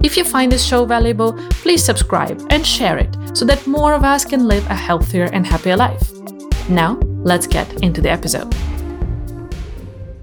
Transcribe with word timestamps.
If 0.00 0.16
you 0.16 0.24
find 0.24 0.52
this 0.52 0.64
show 0.64 0.84
valuable, 0.84 1.32
please 1.50 1.84
subscribe 1.84 2.40
and 2.50 2.64
share 2.64 2.98
it 2.98 3.16
so 3.34 3.44
that 3.46 3.66
more 3.66 3.94
of 3.94 4.04
us 4.04 4.24
can 4.24 4.46
live 4.46 4.64
a 4.66 4.74
healthier 4.74 5.24
and 5.24 5.44
happier 5.44 5.76
life. 5.76 6.12
Now, 6.68 6.94
let's 7.24 7.48
get 7.48 7.82
into 7.82 8.00
the 8.00 8.10
episode. 8.10 8.54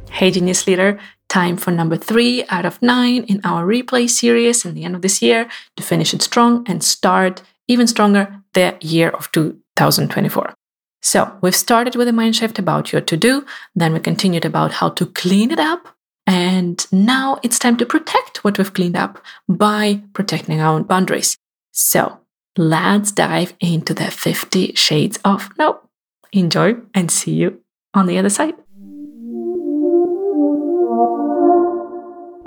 Hey, 0.09 0.31
Genius 0.31 0.65
Leader, 0.65 0.97
time 1.27 1.57
for 1.57 1.71
number 1.71 1.97
three 1.97 2.45
out 2.47 2.65
of 2.65 2.81
nine 2.81 3.25
in 3.25 3.41
our 3.43 3.65
replay 3.65 4.09
series 4.09 4.63
in 4.63 4.75
the 4.75 4.85
end 4.85 4.95
of 4.95 5.01
this 5.01 5.21
year 5.21 5.49
to 5.75 5.83
finish 5.83 6.13
it 6.13 6.21
strong 6.21 6.63
and 6.69 6.81
start 6.81 7.41
even 7.67 7.85
stronger 7.85 8.41
the 8.53 8.77
year 8.79 9.09
of 9.09 9.29
2024. 9.33 10.53
So, 11.01 11.37
we've 11.41 11.55
started 11.55 11.95
with 11.95 12.07
a 12.07 12.13
mind 12.13 12.37
shift 12.37 12.57
about 12.57 12.93
your 12.93 13.01
to 13.01 13.17
do, 13.17 13.45
then 13.75 13.91
we 13.91 13.99
continued 13.99 14.45
about 14.45 14.71
how 14.71 14.89
to 14.89 15.05
clean 15.05 15.51
it 15.51 15.59
up, 15.59 15.94
and 16.27 16.85
now 16.91 17.39
it's 17.43 17.59
time 17.59 17.77
to 17.77 17.85
protect 17.85 18.43
what 18.43 18.57
we've 18.57 18.73
cleaned 18.73 18.97
up 18.97 19.23
by 19.47 20.01
protecting 20.13 20.59
our 20.59 20.73
own 20.75 20.83
boundaries. 20.83 21.37
So 21.71 22.19
let's 22.57 23.11
dive 23.11 23.53
into 23.59 23.93
the 23.93 24.09
50 24.09 24.73
shades 24.73 25.19
of 25.23 25.49
no. 25.57 25.81
Enjoy 26.31 26.75
and 26.93 27.11
see 27.11 27.33
you 27.33 27.61
on 27.93 28.07
the 28.07 28.17
other 28.17 28.29
side. 28.29 28.55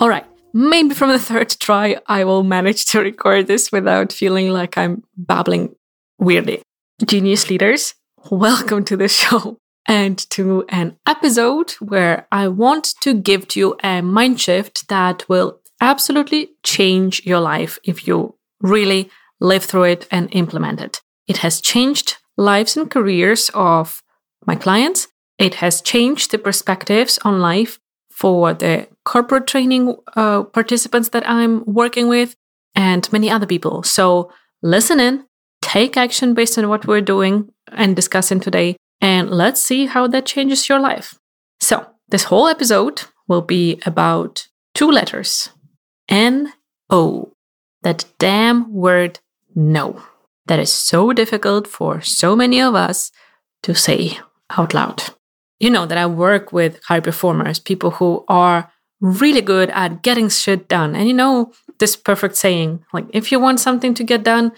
All 0.00 0.08
right, 0.08 0.26
maybe 0.52 0.94
from 0.94 1.10
the 1.10 1.18
third 1.18 1.50
try, 1.58 1.96
I 2.06 2.24
will 2.24 2.44
manage 2.44 2.86
to 2.86 3.00
record 3.00 3.46
this 3.46 3.72
without 3.72 4.12
feeling 4.12 4.50
like 4.50 4.78
I'm 4.78 5.02
babbling 5.16 5.74
weirdly. 6.18 6.62
Genius 7.04 7.48
leaders, 7.48 7.94
welcome 8.30 8.84
to 8.84 8.96
the 8.96 9.08
show 9.20 9.58
and 9.88 10.18
to 10.30 10.64
an 10.68 10.96
episode 11.06 11.72
where 11.80 12.28
I 12.30 12.46
want 12.48 12.94
to 13.00 13.14
give 13.14 13.48
to 13.48 13.60
you 13.60 13.76
a 13.82 14.02
mind 14.02 14.40
shift 14.40 14.88
that 14.88 15.26
will 15.28 15.60
absolutely 15.80 16.50
change 16.62 17.24
your 17.24 17.40
life 17.40 17.78
if 17.82 18.06
you 18.06 18.34
really 18.60 19.10
live 19.40 19.64
through 19.64 19.84
it 19.84 20.06
and 20.10 20.28
implement 20.32 20.80
it. 20.80 21.00
It 21.26 21.38
has 21.38 21.60
changed 21.60 22.18
lives 22.36 22.76
and 22.76 22.90
careers 22.90 23.50
of 23.54 24.02
my 24.46 24.56
clients. 24.56 25.08
It 25.38 25.54
has 25.54 25.80
changed 25.80 26.30
the 26.30 26.38
perspectives 26.38 27.18
on 27.24 27.40
life 27.40 27.78
for 28.10 28.52
the 28.52 28.88
corporate 29.04 29.46
training 29.46 29.96
uh, 30.16 30.42
participants 30.42 31.10
that 31.10 31.28
I'm 31.28 31.64
working 31.64 32.08
with 32.08 32.34
and 32.74 33.10
many 33.12 33.30
other 33.30 33.46
people. 33.46 33.82
So 33.84 34.32
listen 34.62 35.00
in, 35.00 35.24
take 35.62 35.96
action 35.96 36.34
based 36.34 36.58
on 36.58 36.68
what 36.68 36.86
we're 36.86 37.00
doing 37.00 37.50
and 37.72 37.94
discussing 37.94 38.40
today, 38.40 38.76
and 39.00 39.30
let's 39.30 39.62
see 39.62 39.86
how 39.86 40.06
that 40.08 40.26
changes 40.26 40.68
your 40.68 40.80
life. 40.80 41.18
So, 41.60 41.86
this 42.08 42.24
whole 42.24 42.48
episode 42.48 43.02
will 43.26 43.42
be 43.42 43.80
about 43.84 44.48
two 44.74 44.90
letters 44.90 45.50
N 46.08 46.52
O. 46.90 47.32
That 47.82 48.04
damn 48.18 48.72
word 48.72 49.20
no. 49.54 50.02
That 50.46 50.58
is 50.58 50.72
so 50.72 51.12
difficult 51.12 51.66
for 51.66 52.00
so 52.00 52.34
many 52.34 52.60
of 52.60 52.74
us 52.74 53.12
to 53.62 53.74
say 53.74 54.18
out 54.56 54.74
loud. 54.74 55.02
You 55.60 55.70
know 55.70 55.86
that 55.86 55.98
I 55.98 56.06
work 56.06 56.52
with 56.52 56.80
high 56.84 57.00
performers, 57.00 57.58
people 57.58 57.92
who 57.92 58.24
are 58.28 58.70
really 59.00 59.42
good 59.42 59.70
at 59.70 60.02
getting 60.02 60.28
shit 60.28 60.68
done. 60.68 60.94
And 60.94 61.06
you 61.06 61.14
know 61.14 61.52
this 61.78 61.96
perfect 61.96 62.36
saying 62.36 62.84
like, 62.92 63.06
if 63.10 63.30
you 63.30 63.38
want 63.38 63.60
something 63.60 63.94
to 63.94 64.04
get 64.04 64.24
done, 64.24 64.52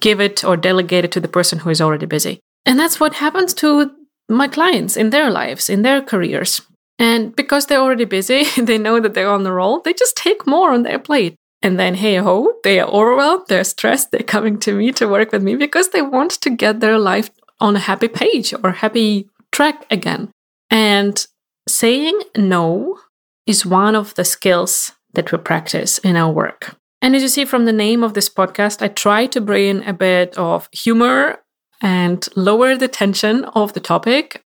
give 0.00 0.20
it 0.20 0.44
or 0.44 0.56
delegate 0.56 1.04
it 1.04 1.12
to 1.12 1.20
the 1.20 1.28
person 1.28 1.60
who 1.60 1.70
is 1.70 1.80
already 1.80 2.06
busy. 2.06 2.40
And 2.66 2.78
that's 2.78 2.98
what 2.98 3.14
happens 3.14 3.54
to 3.54 3.90
my 4.28 4.48
clients 4.48 4.96
in 4.96 5.10
their 5.10 5.30
lives, 5.30 5.68
in 5.68 5.82
their 5.82 6.00
careers. 6.00 6.62
And 6.98 7.34
because 7.34 7.66
they're 7.66 7.80
already 7.80 8.04
busy, 8.04 8.44
they 8.60 8.78
know 8.78 9.00
that 9.00 9.14
they're 9.14 9.30
on 9.30 9.42
the 9.42 9.52
roll, 9.52 9.80
they 9.80 9.92
just 9.92 10.16
take 10.16 10.46
more 10.46 10.72
on 10.72 10.82
their 10.82 10.98
plate. 10.98 11.36
And 11.62 11.78
then, 11.78 11.94
hey 11.94 12.16
ho, 12.16 12.54
they 12.62 12.78
are 12.78 12.88
overwhelmed, 12.88 13.44
they're 13.48 13.64
stressed, 13.64 14.10
they're 14.10 14.22
coming 14.22 14.58
to 14.60 14.74
me 14.74 14.92
to 14.92 15.08
work 15.08 15.32
with 15.32 15.42
me 15.42 15.56
because 15.56 15.88
they 15.88 16.02
want 16.02 16.32
to 16.32 16.50
get 16.50 16.80
their 16.80 16.98
life 16.98 17.30
on 17.58 17.74
a 17.74 17.80
happy 17.80 18.08
page 18.08 18.52
or 18.62 18.70
happy 18.70 19.30
track 19.50 19.86
again. 19.90 20.30
And 20.70 21.26
saying 21.66 22.20
no 22.36 22.98
is 23.46 23.64
one 23.64 23.94
of 23.94 24.14
the 24.14 24.24
skills 24.24 24.92
that 25.14 25.32
we 25.32 25.38
practice 25.38 25.98
in 25.98 26.16
our 26.16 26.32
work. 26.32 26.76
And 27.00 27.14
as 27.14 27.22
you 27.22 27.28
see 27.28 27.44
from 27.44 27.64
the 27.64 27.72
name 27.72 28.02
of 28.02 28.14
this 28.14 28.28
podcast, 28.28 28.82
I 28.82 28.88
try 28.88 29.26
to 29.26 29.40
bring 29.40 29.86
a 29.86 29.92
bit 29.92 30.36
of 30.36 30.68
humor 30.72 31.38
and 31.80 32.28
lower 32.36 32.76
the 32.76 32.88
tension 32.88 33.44
of 33.44 33.72
the 33.72 33.80
topic. 33.80 34.42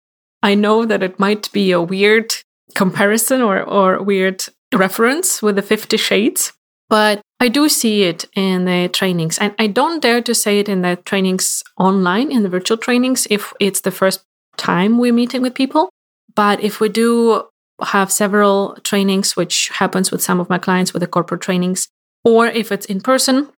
I 0.41 0.55
know 0.55 0.85
that 0.85 1.03
it 1.03 1.19
might 1.19 1.51
be 1.51 1.71
a 1.71 1.81
weird 1.81 2.35
comparison 2.75 3.41
or, 3.41 3.61
or 3.61 4.01
weird 4.01 4.45
reference 4.73 5.41
with 5.41 5.55
the 5.55 5.61
50 5.61 5.97
shades, 5.97 6.53
but 6.89 7.21
I 7.39 7.47
do 7.49 7.69
see 7.69 8.03
it 8.03 8.25
in 8.35 8.65
the 8.65 8.89
trainings. 8.89 9.37
And 9.37 9.53
I 9.59 9.67
don't 9.67 10.01
dare 10.01 10.21
to 10.21 10.35
say 10.35 10.59
it 10.59 10.69
in 10.69 10.81
the 10.81 10.97
trainings 11.05 11.63
online, 11.77 12.31
in 12.31 12.43
the 12.43 12.49
virtual 12.49 12.77
trainings, 12.77 13.27
if 13.29 13.53
it's 13.59 13.81
the 13.81 13.91
first 13.91 14.23
time 14.57 14.97
we're 14.97 15.13
meeting 15.13 15.41
with 15.41 15.55
people. 15.55 15.89
But 16.35 16.63
if 16.63 16.79
we 16.79 16.89
do 16.89 17.43
have 17.81 18.11
several 18.11 18.77
trainings, 18.83 19.35
which 19.35 19.69
happens 19.69 20.11
with 20.11 20.21
some 20.21 20.39
of 20.39 20.49
my 20.49 20.57
clients 20.57 20.93
with 20.93 21.01
the 21.01 21.07
corporate 21.07 21.41
trainings, 21.41 21.87
or 22.23 22.47
if 22.47 22.71
it's 22.71 22.85
in 22.85 23.01
person 23.01 23.49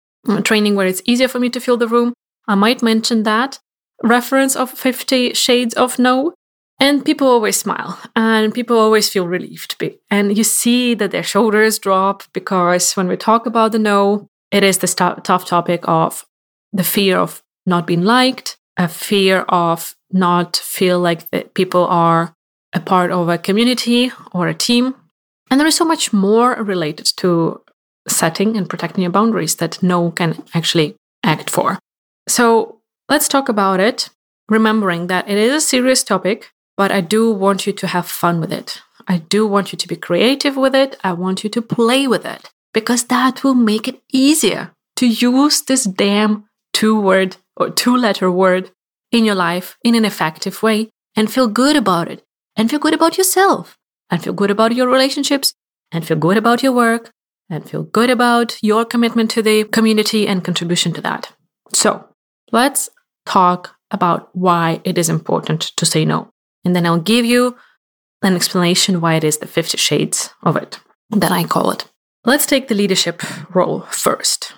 training 0.44 0.76
where 0.76 0.88
it's 0.88 1.04
easier 1.06 1.28
for 1.28 1.40
me 1.40 1.50
to 1.50 1.60
fill 1.60 1.78
the 1.78 1.88
room, 1.88 2.14
I 2.48 2.56
might 2.56 2.82
mention 2.82 3.24
that 3.24 3.60
reference 4.04 4.56
of 4.56 4.70
50 4.70 5.34
Shades 5.34 5.74
of 5.74 6.00
No. 6.00 6.34
And 6.78 7.06
people 7.06 7.28
always 7.28 7.56
smile 7.56 7.98
and 8.18 8.54
people 8.54 8.78
always 8.78 9.10
feel 9.10 9.26
relieved. 9.26 9.82
And 10.12 10.38
you 10.38 10.44
see 10.44 10.94
that 10.96 11.12
their 11.12 11.24
shoulders 11.24 11.80
drop 11.80 12.24
because 12.34 12.94
when 12.98 13.08
we 13.08 13.16
talk 13.16 13.46
about 13.46 13.72
the 13.72 13.80
no, 13.80 14.28
it 14.52 14.62
is 14.62 14.80
the 14.80 14.88
st- 14.88 15.24
tough 15.24 15.46
topic 15.46 15.88
of 15.88 16.26
the 16.74 16.84
fear 16.84 17.18
of 17.18 17.42
not 17.66 17.88
being 17.88 18.04
liked, 18.04 18.58
a 18.76 18.90
fear 18.90 19.46
of 19.48 19.96
not 20.12 20.58
feel 20.58 21.00
like 21.00 21.30
that 21.32 21.54
people 21.54 21.86
are 21.86 22.34
a 22.74 22.82
part 22.82 23.10
of 23.10 23.30
a 23.30 23.38
community 23.38 24.12
or 24.34 24.50
a 24.50 24.54
team. 24.54 24.96
And 25.50 25.60
there 25.60 25.68
is 25.68 25.76
so 25.76 25.86
much 25.86 26.12
more 26.12 26.56
related 26.56 27.06
to 27.18 27.62
setting 28.08 28.58
and 28.58 28.70
protecting 28.70 29.04
your 29.04 29.12
boundaries 29.12 29.56
that 29.56 29.82
no 29.82 30.12
can 30.12 30.44
actually 30.54 30.96
act 31.24 31.50
for. 31.50 31.80
So 32.28 32.80
let's 33.10 33.28
talk 33.28 33.50
about 33.50 33.80
it, 33.80 34.10
remembering 34.50 35.08
that 35.08 35.30
it 35.30 35.38
is 35.38 35.54
a 35.54 35.62
serious 35.62 36.04
topic, 36.04 36.52
but 36.78 36.92
I 36.92 37.02
do 37.02 37.32
want 37.32 37.66
you 37.68 37.74
to 37.74 37.88
have 37.88 38.08
fun 38.08 38.40
with 38.40 38.52
it. 38.52 38.82
I 39.08 39.20
do 39.20 39.46
want 39.46 39.72
you 39.72 39.78
to 39.78 39.88
be 39.88 39.96
creative 39.96 40.58
with 40.58 40.76
it. 40.76 40.98
I 41.04 41.14
want 41.14 41.44
you 41.44 41.50
to 41.52 41.62
play 41.62 42.08
with 42.08 42.26
it 42.26 42.52
because 42.74 43.06
that 43.06 43.44
will 43.44 43.56
make 43.56 43.88
it 43.88 44.02
easier 44.12 44.72
to 44.98 45.08
use 45.08 45.62
this 45.62 45.84
damn 45.84 46.46
two 46.74 47.00
word 47.00 47.38
or 47.56 47.70
two 47.70 47.96
letter 47.96 48.32
word 48.32 48.72
in 49.12 49.24
your 49.24 49.36
life 49.36 49.78
in 49.84 49.96
an 49.96 50.06
effective 50.06 50.62
way 50.64 50.90
and 51.16 51.32
feel 51.32 51.48
good 51.48 51.76
about 51.76 52.10
it 52.10 52.24
and 52.56 52.70
feel 52.70 52.80
good 52.80 52.94
about 52.94 53.18
yourself 53.18 53.78
and 54.10 54.24
feel 54.24 54.34
good 54.34 54.52
about 54.52 54.76
your 54.76 54.88
relationships 54.90 55.54
and 55.92 56.06
feel 56.06 56.18
good 56.18 56.38
about 56.38 56.64
your 56.64 56.72
work 56.72 57.12
and 57.50 57.70
feel 57.70 57.84
good 57.84 58.10
about 58.10 58.58
your 58.62 58.84
commitment 58.84 59.30
to 59.32 59.42
the 59.42 59.64
community 59.66 60.28
and 60.28 60.44
contribution 60.44 60.92
to 60.94 61.02
that. 61.02 61.32
So, 61.74 62.08
Let's 62.52 62.90
talk 63.26 63.76
about 63.92 64.30
why 64.34 64.82
it 64.84 64.98
is 64.98 65.10
important 65.10 65.62
to 65.78 65.86
say 65.86 66.06
no. 66.06 66.30
And 66.64 66.76
then 66.76 66.86
I'll 66.86 67.00
give 67.00 67.26
you 67.26 67.58
an 68.22 68.36
explanation 68.36 69.02
why 69.02 69.16
it 69.16 69.24
is 69.24 69.38
the 69.38 69.48
50 69.48 69.78
shades 69.78 70.32
of 70.44 70.56
it 70.56 70.80
that 71.12 71.32
I 71.32 71.44
call 71.44 71.72
it. 71.72 71.86
Let's 72.26 72.46
take 72.46 72.68
the 72.68 72.76
leadership 72.76 73.22
role 73.54 73.82
first, 73.82 74.54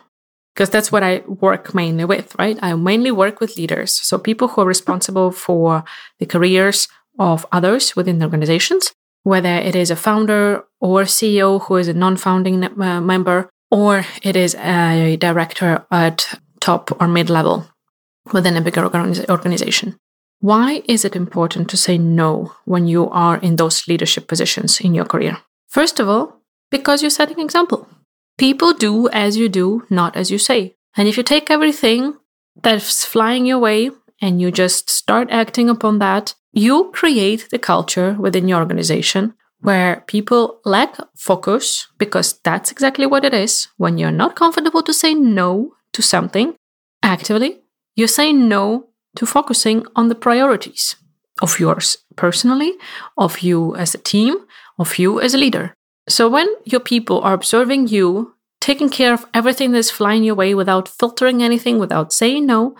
because 0.55 0.69
that's 0.69 0.91
what 0.91 1.03
I 1.03 1.21
work 1.27 1.75
mainly 1.75 2.05
with, 2.05 2.33
right? 2.39 2.57
I 2.61 2.73
mainly 2.75 3.11
work 3.11 3.41
with 3.41 3.57
leaders. 3.57 3.93
So 3.93 4.17
people 4.17 4.47
who 4.47 4.61
are 4.61 4.65
responsible 4.65 5.31
for 5.31 5.83
the 6.19 6.25
careers 6.25 6.87
of 7.19 7.45
others 7.51 7.95
within 7.95 8.19
the 8.19 8.25
organizations, 8.25 8.93
whether 9.23 9.49
it 9.49 9.75
is 9.75 9.91
a 9.91 9.97
founder 9.97 10.63
or 10.79 11.03
CEO 11.03 11.61
who 11.63 11.75
is 11.75 11.89
a 11.89 11.93
non 11.93 12.15
founding 12.15 12.63
uh, 12.63 13.01
member, 13.01 13.49
or 13.69 14.05
it 14.23 14.37
is 14.37 14.55
a 14.55 15.17
director 15.17 15.85
at 15.91 16.39
top 16.61 17.01
or 17.01 17.07
mid 17.07 17.29
level 17.29 17.67
within 18.33 18.57
a 18.57 18.61
bigger 18.61 18.83
organization. 19.29 19.97
Why 20.39 20.83
is 20.85 21.03
it 21.03 21.15
important 21.15 21.69
to 21.69 21.77
say 21.77 21.97
no 21.97 22.53
when 22.65 22.87
you 22.87 23.09
are 23.09 23.37
in 23.37 23.55
those 23.55 23.87
leadership 23.87 24.27
positions 24.27 24.79
in 24.79 24.93
your 24.93 25.05
career? 25.05 25.37
First 25.67 25.99
of 25.99 26.07
all, 26.07 26.41
because 26.69 27.01
you're 27.01 27.09
setting 27.09 27.39
example. 27.39 27.87
People 28.37 28.73
do 28.73 29.09
as 29.09 29.35
you 29.35 29.49
do, 29.49 29.83
not 29.89 30.15
as 30.15 30.29
you 30.29 30.37
say. 30.37 30.75
And 30.95 31.07
if 31.07 31.17
you 31.17 31.23
take 31.23 31.49
everything 31.49 32.15
that's 32.61 33.03
flying 33.03 33.45
your 33.45 33.59
way 33.59 33.89
and 34.21 34.39
you 34.41 34.51
just 34.51 34.89
start 34.89 35.29
acting 35.31 35.69
upon 35.69 35.99
that, 35.99 36.35
you 36.53 36.91
create 36.93 37.47
the 37.49 37.59
culture 37.59 38.13
within 38.19 38.47
your 38.47 38.59
organization 38.59 39.33
where 39.61 40.03
people 40.07 40.59
lack 40.65 40.97
focus 41.15 41.87
because 41.97 42.39
that's 42.43 42.71
exactly 42.71 43.05
what 43.05 43.25
it 43.25 43.33
is. 43.33 43.67
When 43.77 43.97
you're 43.97 44.11
not 44.11 44.35
comfortable 44.35 44.83
to 44.83 44.93
say 44.93 45.13
no 45.13 45.73
to 45.93 46.01
something 46.01 46.55
actively, 47.01 47.61
you 47.97 48.07
say 48.07 48.31
no 48.31 48.87
to 49.17 49.25
focusing 49.25 49.85
on 49.95 50.07
the 50.07 50.15
priorities 50.15 50.95
of 51.41 51.59
yours 51.59 51.97
personally, 52.15 52.73
of 53.17 53.39
you 53.39 53.75
as 53.75 53.93
a 53.93 53.97
team, 53.97 54.37
of 54.79 54.97
you 54.97 55.19
as 55.19 55.33
a 55.33 55.37
leader. 55.37 55.73
So 56.07 56.29
when 56.29 56.47
your 56.63 56.79
people 56.79 57.19
are 57.21 57.33
observing 57.33 57.89
you, 57.89 58.35
taking 58.61 58.89
care 58.89 59.13
of 59.13 59.25
everything 59.33 59.71
that's 59.71 59.91
flying 59.91 60.23
your 60.23 60.35
way 60.35 60.53
without 60.53 60.87
filtering 60.87 61.43
anything, 61.43 61.79
without 61.79 62.13
saying 62.13 62.45
no, 62.45 62.75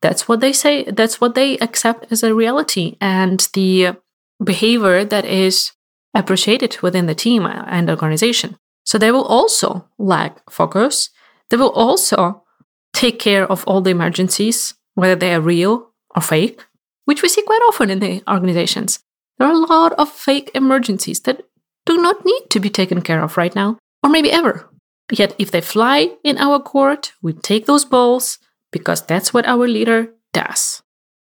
that's 0.00 0.26
what 0.28 0.40
they 0.40 0.52
say, 0.52 0.84
that's 0.84 1.20
what 1.20 1.34
they 1.34 1.58
accept 1.58 2.06
as 2.10 2.22
a 2.22 2.34
reality 2.34 2.96
and 3.00 3.48
the 3.52 3.96
behavior 4.42 5.04
that 5.04 5.24
is 5.24 5.72
appreciated 6.14 6.80
within 6.80 7.06
the 7.06 7.14
team 7.14 7.44
and 7.44 7.90
organization. 7.90 8.56
So 8.84 8.98
they 8.98 9.12
will 9.12 9.24
also 9.24 9.88
lack 9.98 10.50
focus. 10.50 11.10
They 11.50 11.56
will 11.56 11.72
also 11.72 12.44
take 12.92 13.18
care 13.18 13.46
of 13.50 13.64
all 13.64 13.80
the 13.80 13.90
emergencies, 13.90 14.74
whether 14.94 15.16
they 15.16 15.34
are 15.34 15.40
real 15.40 15.90
or 16.14 16.22
fake, 16.22 16.64
which 17.04 17.22
we 17.22 17.28
see 17.28 17.42
quite 17.42 17.62
often 17.68 17.90
in 17.90 18.00
the 18.00 18.22
organizations. 18.28 19.00
There 19.38 19.48
are 19.48 19.54
a 19.54 19.66
lot 19.66 19.92
of 19.94 20.10
fake 20.10 20.50
emergencies 20.54 21.20
that 21.20 21.42
do 21.86 21.96
not 21.96 22.24
need 22.24 22.50
to 22.50 22.60
be 22.60 22.70
taken 22.70 23.00
care 23.02 23.22
of 23.22 23.36
right 23.36 23.54
now, 23.54 23.78
or 24.02 24.10
maybe 24.10 24.30
ever. 24.30 24.68
Yet, 25.10 25.34
if 25.38 25.50
they 25.50 25.60
fly 25.60 26.10
in 26.22 26.38
our 26.38 26.60
court, 26.60 27.12
we 27.22 27.32
take 27.32 27.66
those 27.66 27.84
balls 27.84 28.38
because 28.70 29.02
that's 29.02 29.34
what 29.34 29.46
our 29.46 29.66
leader 29.66 30.12
does. 30.32 30.82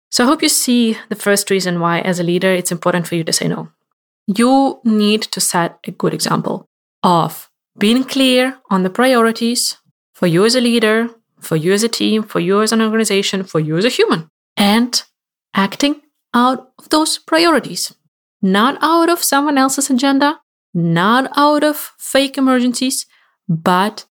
So, 0.10 0.24
I 0.24 0.28
hope 0.28 0.42
you 0.42 0.50
see 0.50 0.98
the 1.10 1.16
first 1.16 1.50
reason 1.50 1.80
why, 1.80 2.00
as 2.00 2.20
a 2.20 2.24
leader, 2.24 2.54
it's 2.54 2.72
important 2.72 3.08
for 3.08 3.16
you 3.16 3.24
to 3.24 3.34
say 3.34 3.48
no. 3.48 3.70
You 4.28 4.80
need 4.86 5.24
to 5.24 5.42
set 5.42 5.80
a 5.86 5.92
good 5.92 6.14
example 6.14 6.66
of 7.02 7.50
being 7.78 8.04
clear 8.04 8.58
on 8.70 8.84
the 8.84 8.90
priorities 8.90 9.78
for 10.14 10.28
you 10.28 10.46
as 10.46 10.56
a 10.56 10.62
leader, 10.62 11.10
for 11.44 11.56
you 11.56 11.74
as 11.74 11.84
a 11.84 11.90
team, 11.90 12.24
for 12.24 12.40
you 12.40 12.62
as 12.62 12.72
an 12.72 12.82
organization, 12.82 13.44
for 13.44 13.60
you 13.60 13.78
as 13.78 13.86
a 13.86 13.90
human, 13.90 14.30
and 14.58 15.04
acting 15.54 16.02
out 16.34 16.72
of 16.80 16.90
those 16.90 17.18
priorities, 17.18 17.94
not 18.42 18.78
out 18.82 19.10
of 19.10 19.24
someone 19.24 19.58
else's 19.58 19.90
agenda, 19.90 20.40
not 20.74 21.32
out 21.38 21.64
of 21.64 21.92
fake 22.00 22.38
emergencies, 22.38 23.06
but 23.48 24.06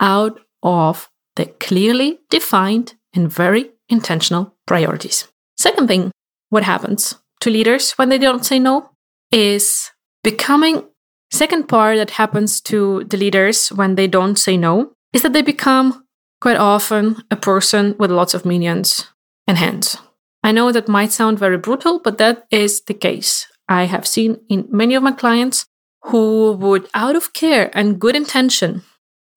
out 0.00 0.40
of 0.62 1.08
the 1.36 1.46
clearly 1.46 2.18
defined 2.30 2.94
and 3.14 3.32
very 3.32 3.70
intentional 3.88 4.56
priorities. 4.66 5.28
Second 5.56 5.88
thing, 5.88 6.10
what 6.50 6.64
happens 6.64 7.16
to 7.40 7.50
leaders 7.50 7.92
when 7.92 8.08
they 8.08 8.18
don't 8.18 8.44
say 8.44 8.58
no 8.58 8.90
is 9.30 9.90
becoming 10.24 10.84
second 11.30 11.68
part 11.68 11.96
that 11.96 12.10
happens 12.10 12.60
to 12.60 13.04
the 13.04 13.16
leaders 13.16 13.68
when 13.68 13.94
they 13.94 14.06
don't 14.06 14.36
say 14.36 14.56
no 14.56 14.92
is 15.12 15.22
that 15.22 15.32
they 15.32 15.42
become 15.42 16.04
quite 16.40 16.56
often 16.56 17.22
a 17.30 17.36
person 17.36 17.94
with 17.98 18.10
lots 18.10 18.34
of 18.34 18.44
minions 18.44 19.08
and 19.46 19.58
hands. 19.58 19.98
I 20.42 20.52
know 20.52 20.72
that 20.72 20.88
might 20.88 21.12
sound 21.12 21.38
very 21.38 21.58
brutal, 21.58 22.00
but 22.02 22.18
that 22.18 22.46
is 22.50 22.82
the 22.82 22.94
case. 22.94 23.46
I 23.68 23.84
have 23.84 24.06
seen 24.06 24.40
in 24.48 24.68
many 24.70 24.94
of 24.94 25.02
my 25.02 25.12
clients 25.12 25.66
who 26.04 26.52
would, 26.52 26.88
out 26.94 27.16
of 27.16 27.32
care 27.32 27.70
and 27.76 28.00
good 28.00 28.16
intention, 28.16 28.82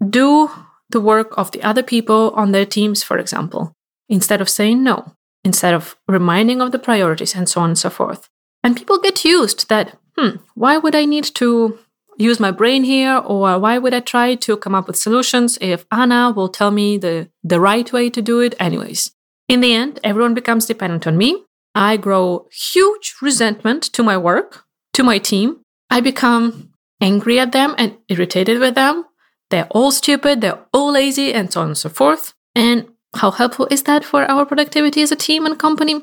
do 0.07 0.49
the 0.89 1.01
work 1.01 1.33
of 1.37 1.51
the 1.51 1.63
other 1.63 1.83
people 1.83 2.31
on 2.35 2.51
their 2.51 2.65
teams, 2.65 3.03
for 3.03 3.17
example, 3.17 3.73
instead 4.09 4.41
of 4.41 4.49
saying 4.49 4.83
no, 4.83 5.13
instead 5.43 5.73
of 5.73 5.95
reminding 6.07 6.61
of 6.61 6.71
the 6.71 6.79
priorities 6.79 7.35
and 7.35 7.49
so 7.49 7.61
on 7.61 7.71
and 7.71 7.79
so 7.79 7.89
forth. 7.89 8.29
And 8.63 8.77
people 8.77 8.99
get 8.99 9.25
used 9.25 9.69
that, 9.69 9.97
hmm, 10.17 10.37
why 10.53 10.77
would 10.77 10.95
I 10.95 11.05
need 11.05 11.25
to 11.35 11.79
use 12.17 12.39
my 12.39 12.51
brain 12.51 12.83
here 12.83 13.17
or 13.17 13.57
why 13.59 13.77
would 13.77 13.93
I 13.93 13.99
try 13.99 14.35
to 14.35 14.57
come 14.57 14.75
up 14.75 14.87
with 14.87 14.95
solutions 14.95 15.57
if 15.61 15.85
Anna 15.91 16.31
will 16.35 16.49
tell 16.49 16.71
me 16.71 16.97
the, 16.97 17.29
the 17.43 17.59
right 17.59 17.91
way 17.91 18.09
to 18.09 18.21
do 18.21 18.39
it 18.39 18.55
anyways? 18.59 19.11
In 19.47 19.61
the 19.61 19.73
end, 19.73 19.99
everyone 20.03 20.33
becomes 20.33 20.65
dependent 20.65 21.07
on 21.07 21.17
me. 21.17 21.43
I 21.75 21.97
grow 21.97 22.47
huge 22.51 23.15
resentment 23.21 23.83
to 23.93 24.03
my 24.03 24.17
work, 24.17 24.65
to 24.93 25.03
my 25.03 25.17
team. 25.17 25.61
I 25.89 26.01
become 26.01 26.71
angry 27.01 27.39
at 27.39 27.51
them 27.51 27.75
and 27.77 27.97
irritated 28.07 28.59
with 28.59 28.75
them. 28.75 29.05
They're 29.49 29.67
all 29.71 29.91
stupid, 29.91 30.41
they're 30.41 30.59
all 30.73 30.91
lazy, 30.93 31.33
and 31.33 31.51
so 31.51 31.61
on 31.61 31.67
and 31.67 31.77
so 31.77 31.89
forth. 31.89 32.33
And 32.55 32.87
how 33.15 33.31
helpful 33.31 33.67
is 33.69 33.83
that 33.83 34.05
for 34.05 34.23
our 34.29 34.45
productivity 34.45 35.01
as 35.01 35.11
a 35.11 35.15
team 35.15 35.45
and 35.45 35.59
company? 35.59 36.01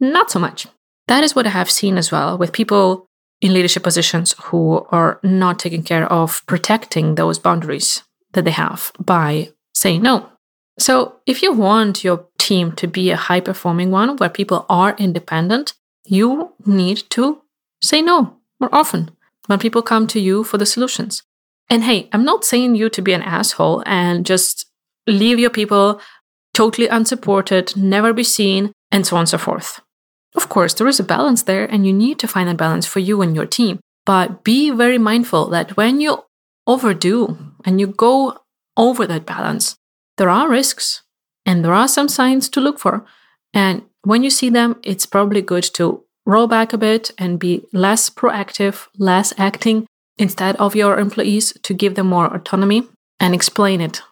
Not 0.00 0.30
so 0.30 0.38
much. 0.38 0.66
That 1.08 1.24
is 1.24 1.34
what 1.34 1.46
I 1.46 1.50
have 1.50 1.70
seen 1.70 1.96
as 1.96 2.12
well 2.12 2.36
with 2.36 2.52
people 2.52 3.08
in 3.40 3.52
leadership 3.52 3.82
positions 3.82 4.34
who 4.44 4.86
are 4.90 5.20
not 5.22 5.58
taking 5.58 5.82
care 5.82 6.10
of 6.10 6.42
protecting 6.46 7.14
those 7.14 7.38
boundaries 7.38 8.02
that 8.32 8.44
they 8.44 8.50
have 8.50 8.92
by 8.98 9.50
saying 9.74 10.02
no. 10.02 10.28
So, 10.78 11.20
if 11.26 11.42
you 11.42 11.52
want 11.52 12.02
your 12.02 12.26
team 12.38 12.72
to 12.72 12.86
be 12.86 13.10
a 13.10 13.16
high 13.16 13.40
performing 13.40 13.90
one 13.90 14.16
where 14.16 14.28
people 14.28 14.66
are 14.68 14.96
independent, 14.98 15.74
you 16.04 16.52
need 16.66 17.02
to 17.10 17.42
say 17.80 18.02
no 18.02 18.36
more 18.60 18.74
often 18.74 19.10
when 19.46 19.58
people 19.58 19.82
come 19.82 20.06
to 20.08 20.20
you 20.20 20.42
for 20.42 20.58
the 20.58 20.66
solutions. 20.66 21.22
And 21.70 21.84
hey, 21.84 22.08
I'm 22.12 22.24
not 22.24 22.44
saying 22.44 22.74
you 22.74 22.88
to 22.90 23.02
be 23.02 23.12
an 23.12 23.22
asshole 23.22 23.82
and 23.86 24.26
just 24.26 24.66
leave 25.06 25.38
your 25.38 25.50
people 25.50 26.00
totally 26.52 26.88
unsupported, 26.88 27.76
never 27.76 28.12
be 28.12 28.24
seen, 28.24 28.72
and 28.90 29.06
so 29.06 29.16
on 29.16 29.20
and 29.20 29.28
so 29.28 29.38
forth. 29.38 29.80
Of 30.34 30.48
course, 30.48 30.74
there 30.74 30.88
is 30.88 31.00
a 31.00 31.04
balance 31.04 31.42
there, 31.42 31.64
and 31.64 31.86
you 31.86 31.92
need 31.92 32.18
to 32.18 32.28
find 32.28 32.48
that 32.48 32.56
balance 32.56 32.86
for 32.86 32.98
you 32.98 33.22
and 33.22 33.34
your 33.34 33.46
team. 33.46 33.80
But 34.04 34.44
be 34.44 34.70
very 34.70 34.98
mindful 34.98 35.48
that 35.50 35.76
when 35.76 36.00
you 36.00 36.24
overdo 36.66 37.38
and 37.64 37.80
you 37.80 37.86
go 37.86 38.38
over 38.76 39.06
that 39.06 39.26
balance, 39.26 39.76
there 40.16 40.28
are 40.28 40.48
risks 40.48 41.02
and 41.46 41.64
there 41.64 41.72
are 41.72 41.88
some 41.88 42.08
signs 42.08 42.48
to 42.50 42.60
look 42.60 42.78
for. 42.78 43.04
And 43.52 43.82
when 44.02 44.22
you 44.22 44.30
see 44.30 44.50
them, 44.50 44.76
it's 44.82 45.06
probably 45.06 45.40
good 45.40 45.64
to 45.74 46.04
roll 46.26 46.46
back 46.46 46.72
a 46.72 46.78
bit 46.78 47.10
and 47.18 47.38
be 47.38 47.64
less 47.72 48.10
proactive, 48.10 48.88
less 48.98 49.32
acting 49.38 49.86
instead 50.18 50.56
of 50.56 50.76
your 50.76 50.98
employees 50.98 51.52
to 51.62 51.74
give 51.74 51.94
them 51.94 52.06
more 52.06 52.34
autonomy 52.34 52.88
and 53.20 53.34
explain 53.34 53.80
it 53.80 54.02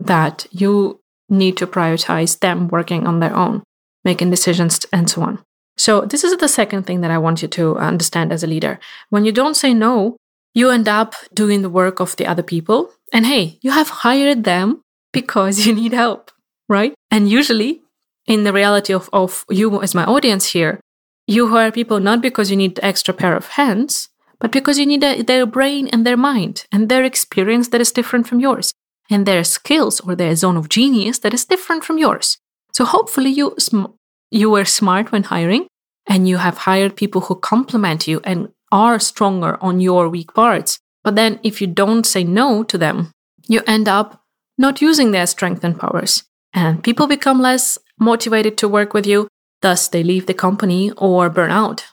that 0.00 0.46
you 0.50 1.00
need 1.28 1.56
to 1.56 1.66
prioritize 1.66 2.38
them 2.40 2.68
working 2.68 3.06
on 3.06 3.20
their 3.20 3.34
own, 3.34 3.62
making 4.04 4.30
decisions, 4.30 4.84
and 4.92 5.08
so 5.08 5.22
on. 5.22 5.38
So, 5.76 6.02
this 6.02 6.22
is 6.22 6.36
the 6.36 6.48
second 6.48 6.84
thing 6.84 7.00
that 7.00 7.10
I 7.10 7.18
want 7.18 7.42
you 7.42 7.48
to 7.48 7.76
understand 7.76 8.32
as 8.32 8.42
a 8.42 8.46
leader. 8.46 8.78
When 9.10 9.24
you 9.24 9.32
don't 9.32 9.56
say 9.56 9.72
no, 9.74 10.16
you 10.54 10.70
end 10.70 10.88
up 10.88 11.14
doing 11.32 11.62
the 11.62 11.70
work 11.70 12.00
of 12.00 12.16
the 12.16 12.26
other 12.26 12.42
people. 12.42 12.90
And 13.12 13.26
hey, 13.26 13.58
you 13.62 13.70
have 13.70 13.88
hired 13.88 14.44
them 14.44 14.82
because 15.12 15.66
you 15.66 15.74
need 15.74 15.92
help, 15.92 16.30
right? 16.68 16.94
And 17.10 17.28
usually, 17.28 17.82
in 18.26 18.44
the 18.44 18.52
reality 18.52 18.92
of, 18.92 19.08
of 19.12 19.44
you 19.50 19.82
as 19.82 19.94
my 19.94 20.04
audience 20.04 20.46
here, 20.46 20.80
you 21.26 21.48
hire 21.48 21.72
people 21.72 22.00
not 22.00 22.20
because 22.20 22.50
you 22.50 22.56
need 22.56 22.78
extra 22.82 23.14
pair 23.14 23.36
of 23.36 23.48
hands, 23.48 24.08
but 24.40 24.52
because 24.52 24.78
you 24.78 24.86
need 24.86 25.04
a, 25.04 25.22
their 25.22 25.46
brain 25.46 25.88
and 25.88 26.04
their 26.04 26.16
mind 26.16 26.66
and 26.72 26.88
their 26.88 27.04
experience 27.04 27.68
that 27.68 27.80
is 27.80 27.92
different 27.92 28.26
from 28.26 28.40
yours 28.40 28.72
and 29.08 29.26
their 29.26 29.44
skills 29.44 30.00
or 30.00 30.14
their 30.16 30.34
zone 30.34 30.56
of 30.56 30.68
genius 30.68 31.18
that 31.20 31.34
is 31.34 31.44
different 31.44 31.84
from 31.84 31.98
yours. 31.98 32.38
So 32.72 32.84
hopefully 32.84 33.30
you 33.30 33.54
sm- 33.58 33.94
you 34.32 34.50
were 34.50 34.64
smart 34.64 35.12
when 35.12 35.24
hiring 35.24 35.66
and 36.06 36.28
you 36.28 36.38
have 36.38 36.58
hired 36.58 36.96
people 36.96 37.20
who 37.22 37.34
complement 37.36 38.08
you 38.08 38.20
and 38.24 38.48
are 38.72 38.98
stronger 38.98 39.58
on 39.60 39.80
your 39.80 40.08
weak 40.08 40.34
parts. 40.34 40.78
But 41.04 41.16
then 41.16 41.38
if 41.42 41.60
you 41.60 41.66
don't 41.66 42.06
say 42.06 42.24
no 42.24 42.62
to 42.64 42.78
them, 42.78 43.12
you 43.46 43.60
end 43.66 43.88
up 43.88 44.22
not 44.56 44.80
using 44.80 45.10
their 45.10 45.26
strength 45.26 45.62
and 45.64 45.78
powers. 45.78 46.24
And 46.54 46.82
people 46.82 47.06
become 47.06 47.40
less 47.40 47.78
motivated 47.98 48.56
to 48.58 48.68
work 48.68 48.94
with 48.94 49.06
you, 49.06 49.28
thus 49.60 49.88
they 49.88 50.02
leave 50.02 50.26
the 50.26 50.34
company 50.34 50.90
or 50.92 51.28
burn 51.28 51.50
out. 51.50 51.84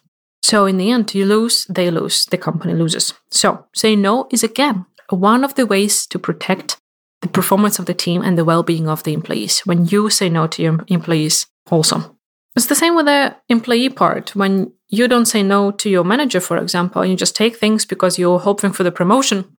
So 0.41 0.65
in 0.65 0.77
the 0.77 0.91
end, 0.91 1.13
you 1.13 1.25
lose, 1.25 1.65
they 1.65 1.91
lose, 1.91 2.25
the 2.25 2.37
company 2.37 2.73
loses. 2.73 3.13
So 3.31 3.65
say 3.75 3.95
no 3.95 4.27
is 4.31 4.43
again 4.43 4.85
one 5.09 5.43
of 5.43 5.55
the 5.55 5.65
ways 5.65 6.05
to 6.07 6.19
protect 6.19 6.77
the 7.21 7.27
performance 7.27 7.79
of 7.79 7.85
the 7.85 7.93
team 7.93 8.21
and 8.21 8.37
the 8.37 8.45
well-being 8.45 8.87
of 8.87 9.03
the 9.03 9.13
employees. 9.13 9.59
When 9.61 9.87
you 9.87 10.09
say 10.09 10.29
no 10.29 10.47
to 10.47 10.61
your 10.61 10.85
employees, 10.87 11.47
wholesome. 11.67 12.18
It's 12.59 12.67
the 12.67 12.75
same 12.75 12.93
with 12.93 13.05
the 13.05 13.37
employee 13.47 13.87
part. 13.87 14.35
When 14.35 14.73
you 14.89 15.07
don't 15.07 15.27
say 15.27 15.43
no 15.43 15.71
to 15.71 15.89
your 15.89 16.03
manager, 16.03 16.41
for 16.41 16.57
example, 16.57 17.01
and 17.01 17.09
you 17.09 17.15
just 17.15 17.33
take 17.33 17.55
things 17.55 17.85
because 17.85 18.19
you're 18.19 18.37
hoping 18.37 18.73
for 18.73 18.83
the 18.83 18.91
promotion 18.91 19.55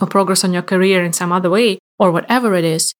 or 0.00 0.08
progress 0.08 0.42
on 0.42 0.52
your 0.52 0.62
career 0.62 1.04
in 1.04 1.12
some 1.12 1.30
other 1.30 1.48
way, 1.48 1.78
or 2.00 2.10
whatever 2.10 2.56
it 2.56 2.64
is, 2.64 2.92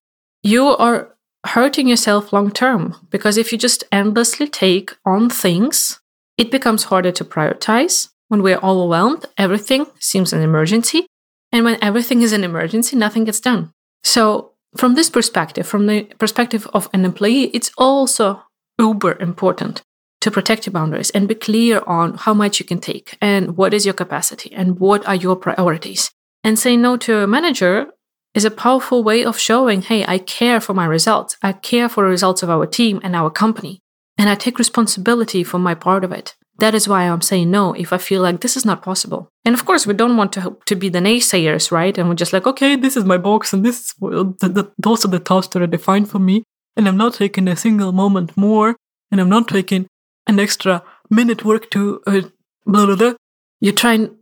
you 0.45 0.67
are 0.67 1.17
hurting 1.45 1.89
yourself 1.89 2.33
long 2.33 2.53
term. 2.53 2.95
Because 3.11 3.37
if 3.37 3.51
you 3.51 3.59
just 3.59 3.83
endlessly 3.91 4.47
take 4.47 4.97
on 5.05 5.29
things, 5.29 5.99
it 6.39 6.53
becomes 6.53 6.85
harder 6.85 7.11
to 7.11 7.25
prioritize. 7.25 8.09
When 8.29 8.45
we're 8.45 8.63
overwhelmed, 8.63 9.27
everything 9.37 9.87
seems 9.99 10.33
an 10.33 10.43
emergency. 10.43 11.09
And 11.51 11.65
when 11.65 11.83
everything 11.83 12.23
is 12.23 12.33
an 12.33 12.45
emergency, 12.45 12.95
nothing 12.95 13.25
gets 13.25 13.41
done. 13.41 13.73
So 14.05 14.53
from 14.77 14.95
this 14.95 15.11
perspective, 15.11 15.67
from 15.67 15.89
the 15.89 16.05
perspective 16.21 16.69
of 16.73 16.89
an 16.93 17.05
employee, 17.05 17.47
it's 17.47 17.73
also 17.77 18.45
uber 18.81 19.17
important 19.21 19.83
to 20.23 20.31
protect 20.31 20.67
your 20.67 20.73
boundaries 20.73 21.11
and 21.11 21.29
be 21.29 21.35
clear 21.35 21.83
on 21.87 22.15
how 22.15 22.35
much 22.35 22.59
you 22.59 22.67
can 22.67 22.81
take 22.81 23.17
and 23.21 23.57
what 23.57 23.73
is 23.73 23.85
your 23.87 23.95
capacity 23.95 24.53
and 24.53 24.81
what 24.81 25.07
are 25.07 25.15
your 25.15 25.37
priorities. 25.37 26.11
And 26.43 26.59
saying 26.59 26.83
no 26.83 26.97
to 26.99 27.19
a 27.19 27.27
manager 27.27 27.87
is 28.35 28.45
a 28.45 28.51
powerful 28.51 29.03
way 29.03 29.25
of 29.25 29.39
showing, 29.39 29.83
hey, 29.83 30.05
I 30.07 30.19
care 30.19 30.61
for 30.61 30.75
my 30.75 30.87
results. 30.87 31.37
I 31.43 31.53
care 31.53 31.89
for 31.89 32.05
the 32.05 32.11
results 32.11 32.43
of 32.43 32.51
our 32.51 32.67
team 32.67 33.01
and 33.03 33.15
our 33.17 33.31
company. 33.31 33.81
And 34.19 34.29
I 34.29 34.35
take 34.35 34.59
responsibility 34.59 35.43
for 35.45 35.59
my 35.59 35.75
part 35.75 36.05
of 36.05 36.13
it. 36.13 36.37
That 36.59 36.75
is 36.75 36.87
why 36.87 37.05
I'm 37.05 37.23
saying 37.23 37.51
no 37.51 37.73
if 37.73 37.91
I 37.91 37.99
feel 37.99 38.21
like 38.21 38.41
this 38.41 38.57
is 38.57 38.67
not 38.67 38.83
possible. 38.83 39.31
And 39.47 39.55
of 39.55 39.65
course, 39.65 39.87
we 39.87 39.95
don't 39.95 40.19
want 40.19 40.35
to 40.35 40.59
to 40.67 40.77
be 40.77 40.91
the 40.91 40.99
naysayers, 40.99 41.73
right? 41.73 41.97
And 41.97 42.07
we're 42.07 42.15
just 42.15 42.35
like, 42.35 42.47
okay, 42.47 42.77
this 42.77 42.99
is 42.99 43.05
my 43.05 43.17
box, 43.17 43.55
and 43.55 43.65
this 43.65 43.95
those 43.99 45.05
are 45.05 45.09
the 45.09 45.23
tasks 45.25 45.55
that 45.55 45.63
are 45.63 45.67
defined 45.67 46.11
for 46.11 46.19
me, 46.19 46.45
and 46.77 46.89
I'm 46.89 46.97
not 46.97 47.15
taking 47.15 47.49
a 47.49 47.57
single 47.57 47.93
moment 47.93 48.37
more, 48.37 48.77
and 49.11 49.21
I'm 49.21 49.29
not 49.29 49.49
taking 49.49 49.87
an 50.27 50.39
extra 50.39 50.83
minute 51.09 51.45
work 51.45 51.71
to 51.71 52.03
uh, 52.07 52.23
blah 52.67 52.87
blah 52.87 52.97
blah. 52.97 53.15
You 53.61 53.73
try 53.73 53.95
and, 53.95 54.17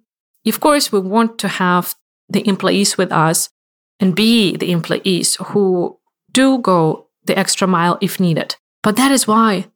of 0.46 0.60
course, 0.60 0.90
we 0.90 1.00
want 1.00 1.38
to 1.38 1.48
have 1.48 1.94
the 2.28 2.46
employees 2.48 2.98
with 2.98 3.12
us 3.12 3.48
and 4.00 4.14
be 4.14 4.56
the 4.56 4.72
employees 4.72 5.36
who 5.36 5.98
do 6.32 6.58
go 6.58 7.08
the 7.24 7.38
extra 7.38 7.66
mile 7.66 7.98
if 8.00 8.20
needed. 8.20 8.56
But 8.82 8.96
that 8.96 9.12
is 9.12 9.26
why 9.26 9.66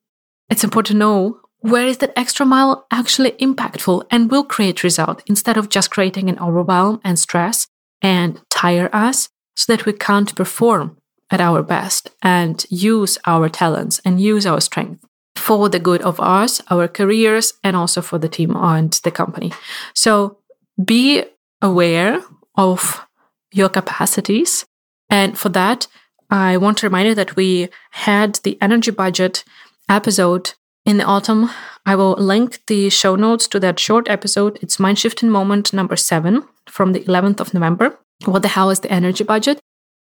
it's 0.49 0.64
important 0.64 0.95
to 0.95 0.99
know 0.99 1.41
where 1.61 1.87
is 1.87 1.99
that 1.99 2.12
extra 2.17 2.45
mile 2.45 2.87
actually 2.91 3.33
impactful 3.33 4.05
and 4.11 4.31
will 4.31 4.45
create 4.45 4.83
result 4.83 5.23
instead 5.26 5.57
of 5.57 5.69
just 5.69 5.91
creating 5.91 6.29
an 6.29 6.38
overwhelm 6.38 7.00
and 7.05 7.19
stress 7.19 7.69
and 8.00 8.41
tire 8.50 8.91
us 8.93 9.29
so 9.55 9.73
that 9.73 9.87
we 9.87 9.93
can't 9.93 10.35
perform 10.35 10.97
at 11.33 11.41
our 11.41 11.62
best 11.62 12.11
and 12.23 12.65
use 12.69 13.19
our 13.27 13.49
talents 13.49 14.01
and 14.05 14.21
use 14.21 14.47
our 14.47 14.61
strength 14.61 15.05
for 15.37 15.69
the 15.69 15.79
good 15.79 16.03
of 16.03 16.21
us, 16.21 16.61
our 16.71 16.87
careers, 16.87 17.55
and 17.65 17.75
also 17.75 18.03
for 18.03 18.19
the 18.19 18.29
team 18.29 18.55
and 18.55 18.93
the 19.03 19.11
company. 19.11 19.53
So 19.95 20.39
be 20.85 21.25
aware 21.61 22.23
of 22.57 23.05
your 23.53 23.69
capacities. 23.69 24.65
And 25.11 25.39
for 25.39 25.49
that, 25.51 25.87
I 26.31 26.57
want 26.57 26.79
to 26.79 26.87
remind 26.87 27.09
you 27.09 27.15
that 27.15 27.37
we 27.37 27.69
had 27.91 28.37
the 28.45 28.59
energy 28.61 28.91
budget 28.91 29.45
episode 29.89 30.55
in 30.85 30.97
the 30.99 31.05
autumn. 31.05 31.51
I 31.85 31.97
will 31.97 32.12
link 32.12 32.61
the 32.67 32.91
show 32.91 33.17
notes 33.17 33.49
to 33.49 33.61
that 33.61 33.79
short 33.79 34.09
episode. 34.09 34.59
It's 34.62 34.79
Mind 34.79 34.99
Shifting 34.99 35.31
Moment 35.31 35.73
number 35.73 35.97
seven 35.97 36.45
from 36.69 36.93
the 36.93 37.01
11th 37.01 37.41
of 37.41 37.55
November. 37.55 37.99
What 38.25 38.43
the 38.43 38.49
hell 38.49 38.71
is 38.71 38.81
the 38.81 38.93
energy 38.93 39.25
budget? 39.25 39.61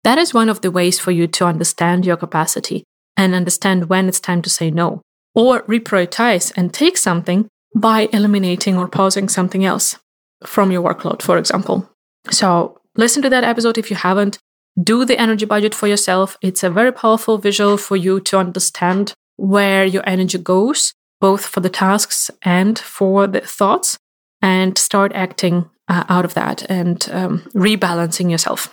That 0.07 0.19
is 0.19 0.33
one 0.33 0.49
of 0.49 0.61
the 0.61 0.71
ways 0.71 1.01
for 1.01 1.11
you 1.11 1.27
to 1.27 1.47
understand 1.47 2.07
your 2.07 2.17
capacity 2.17 2.85
and 3.17 3.35
understand 3.35 3.89
when 3.89 4.07
it's 4.07 4.21
time 4.21 4.41
to 4.43 4.49
say 4.49 4.71
no 4.71 5.03
or 5.35 5.63
reprioritize 5.63 6.53
and 6.57 6.73
take 6.73 6.97
something 6.97 7.49
by 7.75 8.09
eliminating 8.13 8.77
or 8.79 8.87
pausing 8.87 9.29
something 9.29 9.65
else 9.65 9.99
from 10.45 10.71
your 10.71 10.81
workload, 10.81 11.23
for 11.23 11.37
example. 11.39 11.91
So, 12.31 12.79
listen 12.97 13.21
to 13.23 13.31
that 13.31 13.43
episode 13.43 13.79
if 13.79 13.91
you 13.91 13.97
haven't. 13.97 14.39
Do 14.81 15.05
the 15.05 15.19
energy 15.19 15.45
budget 15.45 15.75
for 15.75 15.89
yourself. 15.89 16.39
It's 16.41 16.63
a 16.63 16.71
very 16.71 16.93
powerful 16.93 17.39
visual 17.39 17.77
for 17.77 17.97
you 17.97 18.21
to 18.21 18.39
understand 18.39 19.13
where 19.35 19.85
your 19.85 20.05
energy 20.07 20.39
goes, 20.39 20.93
both 21.21 21.45
for 21.45 21.59
the 21.59 21.69
tasks 21.85 22.31
and 22.43 22.79
for 22.79 23.27
the 23.27 23.41
thoughts, 23.41 23.99
and 24.41 24.79
start 24.79 25.11
acting 25.17 25.69
uh, 25.89 26.05
out 26.09 26.25
of 26.25 26.35
that 26.35 26.63
and 26.71 27.09
um, 27.11 27.41
rebalancing 27.57 28.31
yourself. 28.31 28.73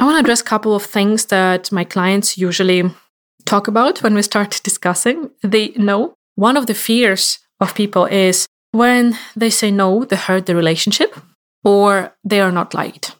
I 0.00 0.04
want 0.04 0.16
to 0.16 0.20
address 0.20 0.40
a 0.40 0.44
couple 0.44 0.74
of 0.74 0.84
things 0.84 1.26
that 1.26 1.72
my 1.72 1.84
clients 1.84 2.38
usually 2.38 2.84
talk 3.44 3.68
about 3.68 4.02
when 4.02 4.14
we 4.14 4.22
start 4.22 4.60
discussing. 4.62 5.30
They 5.42 5.70
know 5.70 6.14
one 6.36 6.56
of 6.56 6.66
the 6.66 6.74
fears 6.74 7.38
of 7.60 7.74
people 7.74 8.06
is 8.06 8.46
when 8.70 9.18
they 9.34 9.50
say 9.50 9.70
no, 9.70 10.04
they 10.04 10.16
hurt 10.16 10.46
the 10.46 10.54
relationship 10.54 11.16
or 11.64 12.14
they 12.22 12.40
are 12.40 12.52
not 12.52 12.74
liked. 12.74 13.16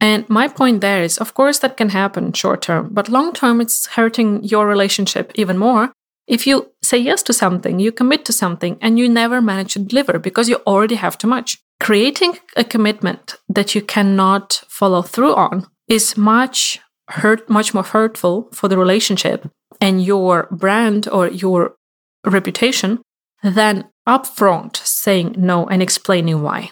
And 0.00 0.28
my 0.28 0.48
point 0.48 0.80
there 0.80 1.02
is, 1.02 1.18
of 1.18 1.34
course, 1.34 1.58
that 1.60 1.76
can 1.76 1.88
happen 1.88 2.32
short 2.32 2.62
term, 2.62 2.90
but 2.92 3.08
long 3.08 3.32
term, 3.32 3.60
it's 3.60 3.86
hurting 3.86 4.44
your 4.44 4.66
relationship 4.66 5.32
even 5.34 5.58
more 5.58 5.92
if 6.28 6.46
you 6.46 6.70
say 6.82 6.98
yes 6.98 7.22
to 7.24 7.32
something, 7.32 7.80
you 7.80 7.90
commit 7.90 8.24
to 8.26 8.32
something, 8.32 8.76
and 8.82 8.98
you 8.98 9.08
never 9.08 9.40
manage 9.40 9.72
to 9.72 9.78
deliver 9.78 10.18
because 10.18 10.48
you 10.48 10.56
already 10.66 10.96
have 10.96 11.16
too 11.16 11.26
much. 11.26 11.56
Creating 11.80 12.38
a 12.54 12.64
commitment 12.64 13.36
that 13.48 13.74
you 13.74 13.80
cannot 13.80 14.62
follow 14.68 15.00
through 15.00 15.34
on 15.34 15.66
is 15.88 16.16
much 16.16 16.80
hurt, 17.08 17.48
much 17.48 17.74
more 17.74 17.82
hurtful 17.82 18.48
for 18.52 18.68
the 18.68 18.78
relationship 18.78 19.50
and 19.80 20.04
your 20.04 20.48
brand 20.50 21.08
or 21.08 21.28
your 21.28 21.76
reputation 22.24 23.00
than 23.42 23.88
upfront 24.08 24.76
saying 24.76 25.34
no 25.36 25.66
and 25.66 25.82
explaining 25.82 26.42
why. 26.42 26.70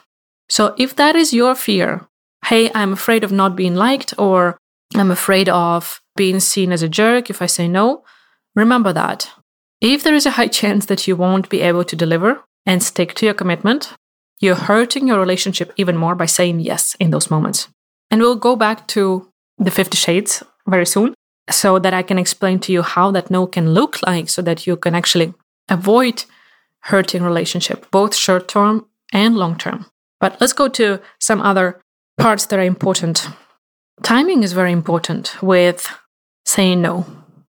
So 0.49 0.75
if 0.78 0.94
that 0.96 1.16
is 1.16 1.32
your 1.32 1.54
fear, 1.54 2.06
hey, 2.46 2.70
I'm 2.75 2.92
afraid 2.92 3.25
of 3.25 3.32
not 3.32 3.56
being 3.56 3.75
liked, 3.75 4.14
or 4.18 4.58
I'm 4.94 5.11
afraid 5.11 5.49
of 5.49 6.00
being 6.14 6.40
seen 6.40 6.73
as 6.73 6.82
a 6.82 6.88
jerk 6.88 7.30
if 7.30 7.42
I 7.42 7.46
say 7.46 7.68
no, 7.68 8.04
remember 8.54 8.92
that. 8.92 9.30
If 9.80 10.02
there 10.02 10.14
is 10.14 10.26
a 10.26 10.32
high 10.32 10.49
chance 10.49 10.87
that 10.87 11.06
you 11.06 11.16
won't 11.16 11.50
be 11.50 11.61
able 11.61 11.85
to 11.85 11.96
deliver 11.96 12.42
and 12.64 12.82
stick 12.82 13.14
to 13.14 13.26
your 13.26 13.35
commitment, 13.35 13.94
you're 14.40 14.54
hurting 14.54 15.08
your 15.08 15.18
relationship 15.18 15.73
even 15.76 15.96
more 15.96 16.14
by 16.14 16.26
saying 16.26 16.61
yes 16.61 16.96
in 17.00 17.11
those 17.11 17.30
moments. 17.30 17.68
And 18.11 18.21
we'll 18.21 18.37
go 18.37 18.57
back 18.57 18.87
to 18.89 19.31
the 19.59 19.71
50 19.71 19.97
shades 19.97 20.43
very 20.67 20.87
soon 20.87 21.15
so 21.51 21.79
that 21.79 21.95
I 21.95 22.03
can 22.03 22.19
explain 22.19 22.59
to 22.61 22.73
you 22.73 22.83
how 22.83 23.11
that 23.13 23.31
no 23.31 23.47
can 23.47 23.73
look 23.73 23.99
like 24.07 24.29
so 24.29 24.43
that 24.43 24.67
you 24.67 24.77
can 24.77 24.95
actually 24.95 25.35
avoid 25.69 26.25
hurting 26.81 27.23
relationship 27.23 27.91
both 27.91 28.15
short 28.15 28.49
term 28.49 28.87
and 29.13 29.37
long 29.37 29.57
term. 29.57 29.87
But 30.21 30.41
let's 30.41 30.53
go 30.53 30.69
to 30.69 31.01
some 31.21 31.41
other 31.41 31.81
parts 32.19 32.47
that 32.47 32.59
are 32.59 32.65
important. 32.65 33.29
Timing 34.03 34.43
is 34.43 34.53
very 34.53 34.73
important 34.73 35.37
with 35.43 35.89
saying 36.45 36.83
no. 36.83 37.07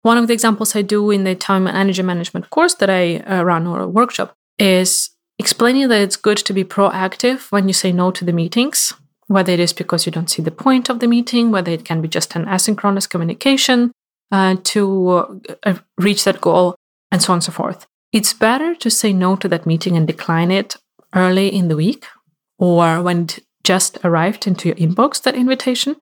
One 0.02 0.18
of 0.18 0.28
the 0.28 0.34
examples 0.34 0.76
I 0.76 0.82
do 0.82 1.12
in 1.12 1.24
the 1.24 1.36
time 1.36 1.68
and 1.68 1.78
energy 1.78 2.02
management 2.02 2.50
course 2.50 2.76
that 2.76 2.90
I 2.90 3.18
uh, 3.18 3.44
run 3.44 3.68
or 3.68 3.82
a 3.82 3.88
workshop 3.88 4.34
is 4.58 5.10
explaining 5.38 5.90
that 5.90 6.02
it's 6.02 6.16
good 6.16 6.38
to 6.38 6.54
be 6.54 6.64
proactive 6.64 7.52
when 7.52 7.68
you 7.68 7.74
say 7.74 7.92
no 7.92 8.12
to 8.12 8.26
the 8.26 8.34
meetings, 8.34 8.94
whether 9.28 9.52
it 9.52 9.60
is 9.60 9.74
because 9.74 10.06
you 10.06 10.12
don't 10.12 10.30
see 10.30 10.42
the 10.42 10.52
point 10.52 10.90
of 10.90 11.00
the 11.00 11.08
meeting, 11.08 11.52
whether 11.52 11.72
it 11.72 11.86
can 11.86 12.02
be 12.02 12.08
just 12.08 12.36
an 12.36 12.46
asynchronous 12.46 13.10
communication 13.10 13.92
uh, 14.32 14.56
to 14.64 15.42
uh, 15.64 15.76
reach 15.98 16.24
that 16.24 16.42
goal, 16.42 16.76
and 17.12 17.22
so 17.22 17.32
on 17.34 17.38
and 17.38 17.44
so 17.44 17.52
forth. 17.52 17.86
It's 18.12 18.34
better 18.34 18.76
to 18.76 18.90
say 18.90 19.14
no 19.14 19.36
to 19.38 19.48
that 19.50 19.66
meeting 19.66 19.98
and 19.98 20.08
decline 20.08 20.52
it 20.52 20.76
early 21.14 21.54
in 21.54 21.68
the 21.68 21.76
week 21.76 22.06
or 22.58 23.02
when 23.02 23.24
it 23.24 23.40
just 23.64 23.98
arrived 24.04 24.48
into 24.48 24.70
your 24.70 24.78
inbox, 24.78 25.22
that 25.22 25.36
invitation, 25.36 25.98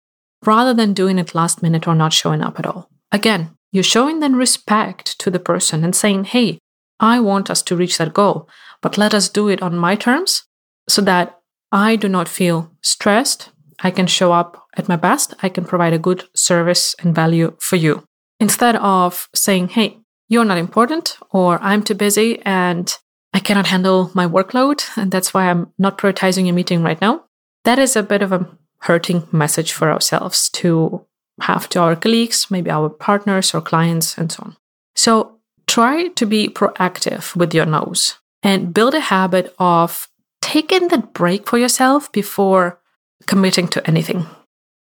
rather 0.46 0.74
than 0.74 0.94
doing 0.94 1.18
it 1.18 1.36
last 1.36 1.62
minute 1.62 1.88
or 1.88 1.96
not 1.96 2.14
showing 2.14 2.42
up 2.42 2.60
at 2.60 2.66
all. 2.66 2.90
Again, 3.12 3.52
you're 3.72 3.84
showing 3.84 4.20
then 4.20 4.36
respect 4.36 5.20
to 5.20 5.30
the 5.30 5.40
person 5.40 5.84
and 5.84 5.96
saying, 5.96 6.26
hey, 6.26 6.60
I 7.00 7.20
want 7.20 7.50
us 7.50 7.62
to 7.64 7.76
reach 7.76 7.98
that 7.98 8.14
goal, 8.14 8.48
but 8.82 8.98
let 8.98 9.14
us 9.14 9.30
do 9.30 9.50
it 9.50 9.62
on 9.62 9.76
my 9.76 9.96
terms 9.96 10.44
so 10.88 11.02
that 11.02 11.40
I 11.72 11.96
do 11.96 12.08
not 12.08 12.28
feel 12.28 12.72
stressed. 12.82 13.50
I 13.80 13.92
can 13.92 14.08
show 14.08 14.32
up 14.32 14.66
at 14.78 14.88
my 14.88 14.96
best. 14.96 15.34
I 15.42 15.50
can 15.50 15.66
provide 15.66 15.94
a 15.94 16.00
good 16.00 16.24
service 16.34 16.96
and 17.00 17.14
value 17.14 17.56
for 17.60 17.76
you. 17.76 18.04
Instead 18.40 18.76
of 18.78 19.30
saying, 19.34 19.70
hey, 19.70 19.98
you're 20.28 20.46
not 20.46 20.58
important, 20.58 21.18
or 21.32 21.60
I'm 21.62 21.84
too 21.84 21.94
busy 21.94 22.42
and 22.44 22.98
I 23.34 23.40
cannot 23.40 23.68
handle 23.68 24.12
my 24.14 24.26
workload, 24.26 24.86
and 24.96 25.12
that's 25.12 25.34
why 25.34 25.50
I'm 25.50 25.74
not 25.78 25.98
prioritizing 25.98 26.48
a 26.48 26.54
meeting 26.54 26.84
right 26.84 27.00
now. 27.02 27.26
That 27.66 27.80
is 27.80 27.96
a 27.96 28.04
bit 28.04 28.22
of 28.22 28.32
a 28.32 28.48
hurting 28.80 29.28
message 29.32 29.74
for 29.74 29.92
ourselves 29.92 30.50
to 30.50 31.06
have 31.42 31.68
to 31.70 31.82
our 31.82 31.96
colleagues, 31.96 32.50
maybe 32.50 32.72
our 32.72 32.90
partners 32.90 33.54
or 33.54 33.62
clients, 33.62 34.18
and 34.18 34.32
so 34.32 34.44
on. 34.44 34.58
So 34.96 35.40
try 35.68 36.08
to 36.10 36.26
be 36.26 36.48
proactive 36.48 37.36
with 37.36 37.54
your 37.54 37.66
no's 37.66 38.18
and 38.42 38.74
build 38.74 38.94
a 38.94 39.02
habit 39.02 39.54
of 39.60 40.08
taking 40.46 40.90
that 40.90 41.14
break 41.14 41.48
for 41.48 41.58
yourself 41.58 42.12
before 42.12 42.80
committing 43.26 43.68
to 43.70 43.86
anything. 43.88 44.26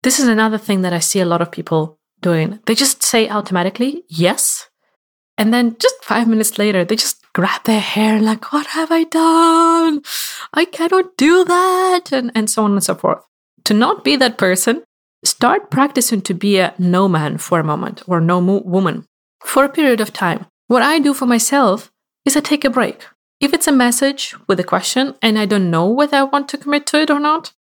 This 0.03 0.19
is 0.19 0.27
another 0.27 0.57
thing 0.57 0.81
that 0.81 0.93
I 0.93 0.99
see 0.99 1.19
a 1.19 1.25
lot 1.25 1.41
of 1.41 1.51
people 1.51 1.97
doing. 2.21 2.59
They 2.65 2.75
just 2.75 3.01
say 3.03 3.27
automatically 3.29 4.03
yes. 4.07 4.69
And 5.37 5.53
then 5.53 5.75
just 5.79 5.95
five 6.03 6.27
minutes 6.27 6.57
later, 6.57 6.85
they 6.85 6.95
just 6.95 7.21
grab 7.33 7.63
their 7.65 7.81
hair 7.81 8.15
and 8.15 8.25
like, 8.25 8.53
what 8.53 8.67
have 8.67 8.91
I 8.91 9.03
done? 9.03 10.01
I 10.53 10.65
cannot 10.65 11.17
do 11.17 11.43
that. 11.43 12.11
And, 12.11 12.31
and 12.35 12.49
so 12.49 12.63
on 12.63 12.73
and 12.73 12.83
so 12.83 12.95
forth. 12.95 13.23
To 13.65 13.73
not 13.73 14.03
be 14.03 14.15
that 14.15 14.37
person, 14.37 14.83
Start 15.25 15.71
practicing 15.71 16.21
to 16.21 16.35
be 16.35 16.59
a 16.59 16.75
no 16.77 17.07
man 17.07 17.39
for 17.39 17.59
a 17.59 17.63
moment 17.63 18.03
or 18.05 18.21
no 18.21 18.39
mo- 18.39 18.61
woman 18.63 19.05
for 19.43 19.65
a 19.65 19.69
period 19.69 19.99
of 19.99 20.13
time. 20.13 20.45
What 20.67 20.83
I 20.83 20.99
do 20.99 21.15
for 21.15 21.25
myself 21.25 21.91
is 22.25 22.37
I 22.37 22.41
take 22.41 22.63
a 22.63 22.69
break. 22.69 23.07
If 23.39 23.53
it's 23.53 23.67
a 23.67 23.71
message 23.71 24.35
with 24.47 24.59
a 24.59 24.63
question 24.63 25.15
and 25.21 25.37
I 25.37 25.45
don't 25.45 25.69
know 25.69 25.87
whether 25.87 26.17
I 26.17 26.23
want 26.23 26.47
to 26.49 26.57
commit 26.57 26.85
to 26.87 27.01
it 27.01 27.11
or 27.11 27.19
not, 27.19 27.51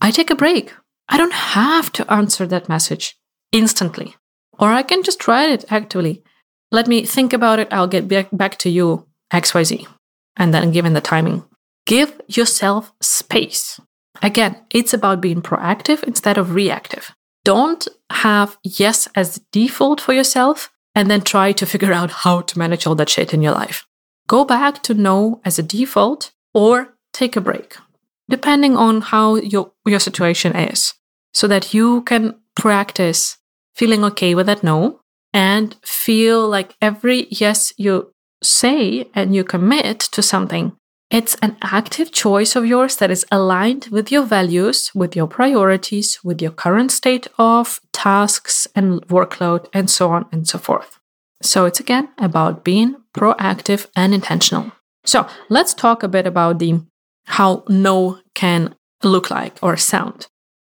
I 0.00 0.10
take 0.10 0.30
a 0.30 0.34
break. 0.34 0.74
I 1.08 1.16
don't 1.16 1.32
have 1.32 1.92
to 1.92 2.12
answer 2.12 2.46
that 2.46 2.68
message 2.68 3.16
instantly. 3.52 4.16
Or 4.58 4.72
I 4.72 4.82
can 4.82 5.02
just 5.02 5.26
write 5.26 5.50
it 5.50 5.64
actively. 5.70 6.22
Let 6.70 6.86
me 6.86 7.04
think 7.04 7.32
about 7.32 7.58
it. 7.58 7.68
I'll 7.72 7.86
get 7.86 8.08
back 8.08 8.58
to 8.58 8.70
you, 8.70 9.06
XYZ. 9.32 9.86
And 10.36 10.52
then 10.52 10.72
given 10.72 10.94
the 10.94 11.00
timing, 11.00 11.44
give 11.86 12.20
yourself 12.28 12.92
space. 13.00 13.80
Again, 14.22 14.56
it's 14.70 14.92
about 14.92 15.20
being 15.20 15.42
proactive 15.42 16.02
instead 16.04 16.38
of 16.38 16.54
reactive. 16.54 17.14
Don't 17.44 17.86
have 18.10 18.58
yes 18.62 19.08
as 19.14 19.40
default 19.52 20.00
for 20.00 20.12
yourself 20.12 20.70
and 20.94 21.10
then 21.10 21.22
try 21.22 21.52
to 21.52 21.66
figure 21.66 21.92
out 21.98 22.10
how 22.10 22.42
to 22.42 22.58
manage 22.58 22.86
all 22.86 22.94
that 22.96 23.08
shit 23.08 23.32
in 23.32 23.42
your 23.42 23.52
life. 23.52 23.86
Go 24.30 24.44
back 24.44 24.84
to 24.84 24.94
no 24.94 25.40
as 25.44 25.58
a 25.58 25.62
default 25.64 26.30
or 26.54 26.94
take 27.12 27.34
a 27.34 27.40
break, 27.40 27.76
depending 28.28 28.76
on 28.76 29.00
how 29.00 29.34
your, 29.34 29.72
your 29.84 29.98
situation 29.98 30.54
is, 30.54 30.94
so 31.34 31.48
that 31.48 31.74
you 31.74 32.02
can 32.02 32.36
practice 32.54 33.38
feeling 33.74 34.04
okay 34.04 34.36
with 34.36 34.46
that 34.46 34.62
no 34.62 35.00
and 35.32 35.74
feel 35.82 36.48
like 36.48 36.76
every 36.80 37.26
yes 37.30 37.72
you 37.76 38.12
say 38.40 39.08
and 39.16 39.34
you 39.34 39.42
commit 39.42 39.98
to 39.98 40.22
something 40.22 40.76
it's 41.10 41.34
an 41.42 41.56
active 41.60 42.12
choice 42.12 42.54
of 42.54 42.64
yours 42.64 42.96
that 42.98 43.10
is 43.10 43.26
aligned 43.32 43.88
with 43.90 44.12
your 44.12 44.22
values, 44.22 44.92
with 44.94 45.16
your 45.16 45.26
priorities, 45.26 46.20
with 46.22 46.40
your 46.40 46.52
current 46.52 46.92
state 46.92 47.26
of 47.36 47.80
tasks 47.92 48.68
and 48.76 49.04
workload, 49.08 49.66
and 49.72 49.90
so 49.90 50.10
on 50.10 50.26
and 50.30 50.46
so 50.46 50.56
forth. 50.56 50.99
So 51.42 51.64
it's 51.64 51.80
again 51.80 52.08
about 52.18 52.64
being 52.64 52.96
proactive 53.14 53.86
and 53.96 54.12
intentional. 54.12 54.72
So 55.04 55.26
let's 55.48 55.74
talk 55.74 56.02
a 56.02 56.08
bit 56.08 56.26
about 56.26 56.58
the 56.58 56.80
how 57.26 57.64
no 57.68 58.18
can 58.34 58.74
look 59.02 59.30
like 59.30 59.58
or 59.62 59.76
sound. 59.76 60.26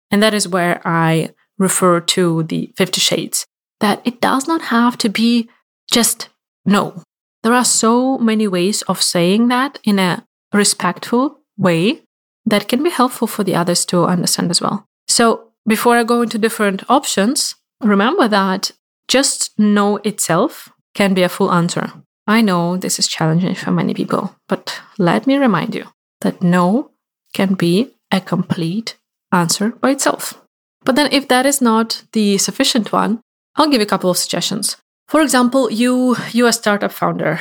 And 0.10 0.22
that 0.24 0.34
is 0.34 0.48
where 0.48 0.82
I 0.86 1.30
refer 1.58 2.00
to 2.00 2.44
the 2.44 2.72
50 2.78 3.00
shades 3.00 3.46
that 3.80 4.02
it 4.06 4.22
does 4.22 4.48
not 4.48 4.64
have 4.64 4.98
to 5.00 5.10
be 5.10 5.50
just 5.92 6.30
no. 6.66 7.04
There 7.44 7.54
are 7.54 7.66
so 7.66 8.18
many 8.18 8.48
ways 8.48 8.82
of 8.84 9.02
saying 9.02 9.50
that 9.50 9.80
in 9.84 10.00
a 10.00 10.26
respectful 10.54 11.40
way 11.58 12.02
that 12.46 12.68
can 12.68 12.84
be 12.84 12.90
helpful 12.90 13.28
for 13.28 13.44
the 13.44 13.56
others 13.56 13.86
to 13.86 14.06
understand 14.06 14.50
as 14.52 14.62
well. 14.62 14.88
So, 15.08 15.50
before 15.68 15.98
I 15.98 16.04
go 16.04 16.22
into 16.22 16.38
different 16.38 16.90
options, 16.90 17.56
remember 17.82 18.28
that 18.28 18.72
just 19.08 19.58
no 19.58 19.98
itself 19.98 20.70
can 20.94 21.14
be 21.14 21.24
a 21.24 21.30
full 21.30 21.52
answer. 21.52 21.92
I 22.28 22.42
know 22.42 22.78
this 22.78 23.00
is 23.00 23.08
challenging 23.08 23.56
for 23.56 23.72
many 23.72 23.94
people, 23.94 24.36
but 24.48 24.82
let 24.98 25.28
me 25.28 25.38
remind 25.38 25.76
you 25.76 25.86
that 26.22 26.42
no 26.42 26.92
can 27.34 27.56
be 27.56 27.92
a 28.12 28.22
complete 28.22 28.98
answer 29.32 29.72
by 29.72 29.92
itself. 29.92 30.40
But 30.86 30.96
then, 30.96 31.12
if 31.12 31.28
that 31.28 31.46
is 31.46 31.62
not 31.62 32.04
the 32.12 32.38
sufficient 32.38 32.92
one, 32.92 33.22
I'll 33.56 33.70
give 33.70 33.82
you 33.82 33.86
a 33.86 33.90
couple 33.90 34.10
of 34.10 34.18
suggestions. 34.18 34.78
For 35.08 35.22
example, 35.22 35.72
you 35.72 36.16
you 36.32 36.46
are 36.46 36.50
a 36.50 36.54
startup 36.54 36.92
founder 36.92 37.40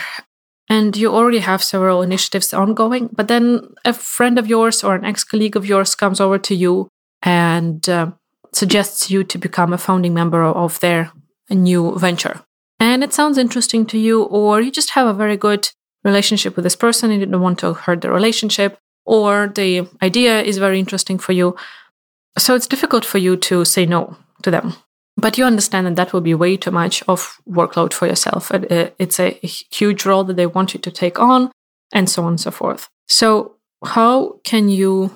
and 0.69 0.97
you 0.97 1.13
already 1.13 1.41
have 1.41 1.63
several 1.63 2.03
initiatives 2.03 2.55
ongoing, 2.55 3.09
but 3.13 3.29
then 3.29 3.75
a 3.85 3.93
friend 3.93 4.39
of 4.39 4.47
yours 4.47 4.83
or 4.85 4.95
an 4.95 5.05
ex 5.05 5.25
colleague 5.25 5.57
of 5.57 5.67
yours 5.67 5.95
comes 5.95 6.21
over 6.21 6.39
to 6.39 6.55
you 6.55 6.89
and 7.23 7.89
uh, 7.89 8.11
suggests 8.53 9.11
you 9.11 9.25
to 9.25 9.39
become 9.39 9.73
a 9.73 9.79
founding 9.79 10.15
member 10.15 10.43
of 10.43 10.81
their 10.81 11.13
new 11.55 11.99
venture. 11.99 12.41
And 12.81 13.05
it 13.05 13.13
sounds 13.13 13.39
interesting 13.39 13.87
to 13.87 13.99
you, 13.99 14.25
or 14.25 14.61
you 14.61 14.71
just 14.71 14.91
have 14.91 15.07
a 15.07 15.15
very 15.15 15.37
good 15.37 15.71
relationship 16.05 16.57
with 16.57 16.65
this 16.65 16.77
person 16.77 17.11
and 17.11 17.21
you 17.21 17.27
don't 17.27 17.41
want 17.41 17.59
to 17.61 17.75
hurt 17.75 18.01
the 18.01 18.11
relationship, 18.11 18.79
or 19.05 19.53
the 19.55 19.89
idea 20.03 20.43
is 20.43 20.59
very 20.59 20.79
interesting 20.79 21.19
for 21.19 21.33
you. 21.33 21.57
So 22.39 22.55
it's 22.55 22.67
difficult 22.67 23.05
for 23.05 23.19
you 23.19 23.37
to 23.37 23.65
say 23.65 23.87
no 23.87 24.17
to 24.43 24.51
them 24.51 24.75
but 25.17 25.37
you 25.39 25.45
understand 25.45 25.87
that 25.87 25.97
that 25.97 26.13
will 26.13 26.21
be 26.21 26.35
way 26.35 26.57
too 26.57 26.71
much 26.71 27.03
of 27.09 27.39
workload 27.49 27.93
for 27.93 28.07
yourself. 28.07 28.51
It's 28.53 29.21
a 29.21 29.31
huge 29.71 30.07
role 30.07 30.25
that 30.25 30.37
they 30.37 30.47
want 30.47 30.75
you 30.75 30.81
to 30.81 30.91
take 30.91 31.19
on, 31.19 31.51
and 31.93 32.09
so 32.09 32.23
on 32.23 32.31
and 32.31 32.41
so 32.41 32.51
forth. 32.51 32.89
So, 33.09 33.57
how 33.85 34.41
can 34.45 34.69
you 34.69 35.11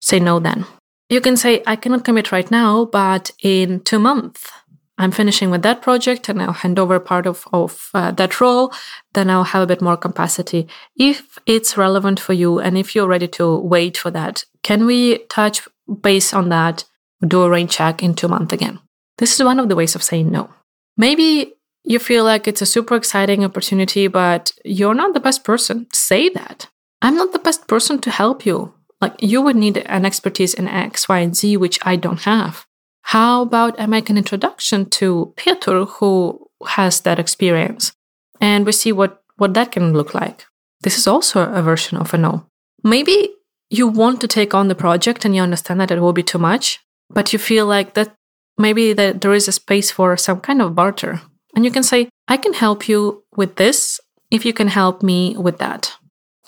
say 0.00 0.18
no 0.20 0.38
then? 0.38 0.64
You 1.10 1.20
can 1.20 1.36
say, 1.36 1.62
I 1.66 1.76
cannot 1.76 2.04
commit 2.04 2.32
right 2.32 2.50
now, 2.50 2.86
but 2.86 3.30
in 3.42 3.80
two 3.80 3.98
months, 3.98 4.50
I'm 4.96 5.10
finishing 5.10 5.50
with 5.50 5.62
that 5.62 5.82
project 5.82 6.28
and 6.28 6.40
I'll 6.40 6.52
hand 6.52 6.78
over 6.78 7.00
part 7.00 7.26
of, 7.26 7.46
of 7.52 7.90
uh, 7.94 8.12
that 8.12 8.40
role. 8.40 8.72
Then 9.12 9.28
I'll 9.28 9.44
have 9.44 9.62
a 9.62 9.66
bit 9.66 9.82
more 9.82 9.96
capacity. 9.96 10.68
If 10.96 11.38
it's 11.46 11.76
relevant 11.76 12.20
for 12.20 12.32
you 12.32 12.60
and 12.60 12.78
if 12.78 12.94
you're 12.94 13.08
ready 13.08 13.28
to 13.28 13.58
wait 13.58 13.96
for 13.96 14.10
that, 14.12 14.44
can 14.62 14.86
we 14.86 15.18
touch 15.28 15.66
base 16.00 16.32
on 16.32 16.48
that? 16.50 16.84
Do 17.26 17.42
a 17.42 17.50
rain 17.50 17.68
check 17.68 18.02
in 18.02 18.14
two 18.14 18.28
months 18.28 18.52
again. 18.52 18.78
This 19.18 19.34
is 19.34 19.44
one 19.44 19.58
of 19.58 19.68
the 19.68 19.76
ways 19.76 19.94
of 19.94 20.02
saying 20.02 20.30
no. 20.30 20.50
Maybe 20.96 21.54
you 21.82 21.98
feel 21.98 22.24
like 22.24 22.46
it's 22.46 22.62
a 22.62 22.66
super 22.66 22.94
exciting 22.94 23.44
opportunity, 23.44 24.06
but 24.06 24.52
you're 24.64 24.94
not 24.94 25.14
the 25.14 25.20
best 25.20 25.44
person. 25.44 25.86
Say 25.92 26.28
that. 26.30 26.68
I'm 27.02 27.16
not 27.16 27.32
the 27.32 27.38
best 27.38 27.66
person 27.68 28.00
to 28.00 28.10
help 28.10 28.46
you. 28.46 28.74
Like, 29.00 29.14
you 29.20 29.42
would 29.42 29.56
need 29.56 29.78
an 29.78 30.06
expertise 30.06 30.54
in 30.54 30.66
X, 30.66 31.08
Y, 31.08 31.18
and 31.18 31.36
Z, 31.36 31.58
which 31.58 31.78
I 31.82 31.96
don't 31.96 32.22
have. 32.22 32.64
How 33.04 33.42
about 33.42 33.78
I 33.78 33.86
make 33.86 34.08
an 34.08 34.16
introduction 34.16 34.88
to 34.90 35.34
Peter, 35.36 35.84
who 35.84 36.48
has 36.66 37.00
that 37.00 37.18
experience, 37.18 37.92
and 38.40 38.64
we 38.64 38.72
see 38.72 38.92
what, 38.92 39.22
what 39.36 39.52
that 39.54 39.72
can 39.72 39.92
look 39.92 40.14
like? 40.14 40.46
This 40.80 40.96
is 40.96 41.06
also 41.06 41.42
a 41.42 41.62
version 41.62 41.98
of 41.98 42.14
a 42.14 42.18
no. 42.18 42.46
Maybe 42.82 43.34
you 43.68 43.86
want 43.86 44.20
to 44.22 44.28
take 44.28 44.54
on 44.54 44.68
the 44.68 44.74
project 44.74 45.24
and 45.24 45.34
you 45.34 45.42
understand 45.42 45.80
that 45.80 45.90
it 45.90 46.00
will 46.00 46.14
be 46.14 46.22
too 46.22 46.38
much, 46.38 46.80
but 47.10 47.32
you 47.32 47.38
feel 47.38 47.66
like 47.66 47.92
that 47.92 48.14
maybe 48.56 48.94
that 48.94 49.20
there 49.20 49.34
is 49.34 49.48
a 49.48 49.52
space 49.52 49.90
for 49.90 50.16
some 50.16 50.40
kind 50.40 50.62
of 50.62 50.74
barter. 50.74 51.20
And 51.54 51.64
you 51.64 51.70
can 51.70 51.82
say, 51.82 52.08
I 52.26 52.38
can 52.38 52.54
help 52.54 52.88
you 52.88 53.22
with 53.36 53.56
this 53.56 54.00
if 54.30 54.46
you 54.46 54.54
can 54.54 54.68
help 54.68 55.02
me 55.02 55.36
with 55.36 55.58
that. 55.58 55.92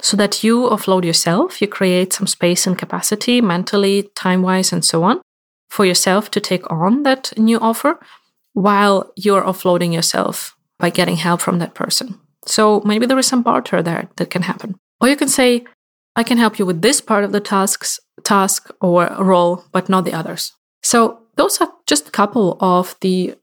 So 0.00 0.16
that 0.16 0.42
you 0.42 0.62
offload 0.62 1.04
yourself, 1.04 1.60
you 1.60 1.68
create 1.68 2.14
some 2.14 2.26
space 2.26 2.66
and 2.66 2.78
capacity 2.78 3.40
mentally, 3.40 4.10
time 4.14 4.42
wise, 4.42 4.72
and 4.72 4.84
so 4.84 5.02
on 5.02 5.20
for 5.68 5.84
yourself 5.84 6.30
to 6.30 6.40
take 6.40 6.70
on 6.70 7.02
that 7.02 7.32
new 7.36 7.58
offer 7.58 7.98
while 8.52 9.12
you're 9.16 9.42
offloading 9.42 9.92
yourself 9.92 10.56
by 10.78 10.90
getting 10.90 11.16
help 11.16 11.40
from 11.40 11.58
that 11.58 11.74
person. 11.74 12.18
So 12.46 12.80
maybe 12.84 13.06
there 13.06 13.18
is 13.18 13.26
some 13.26 13.42
barter 13.42 13.82
there 13.82 14.08
that 14.16 14.30
can 14.30 14.42
happen. 14.42 14.76
Or 15.00 15.08
you 15.08 15.16
can 15.16 15.28
say, 15.28 15.64
I 16.14 16.22
can 16.22 16.38
help 16.38 16.58
you 16.58 16.64
with 16.64 16.80
this 16.80 17.00
part 17.00 17.24
of 17.24 17.32
the 17.32 17.40
tasks, 17.40 18.00
task 18.24 18.70
or 18.80 19.14
role, 19.18 19.64
but 19.72 19.88
not 19.88 20.04
the 20.04 20.14
others. 20.14 20.52
So 20.82 21.20
those 21.36 21.60
are 21.60 21.70
just 21.86 22.08
a 22.08 22.12
couple 22.12 22.56
of 22.60 22.96
the 23.00 23.34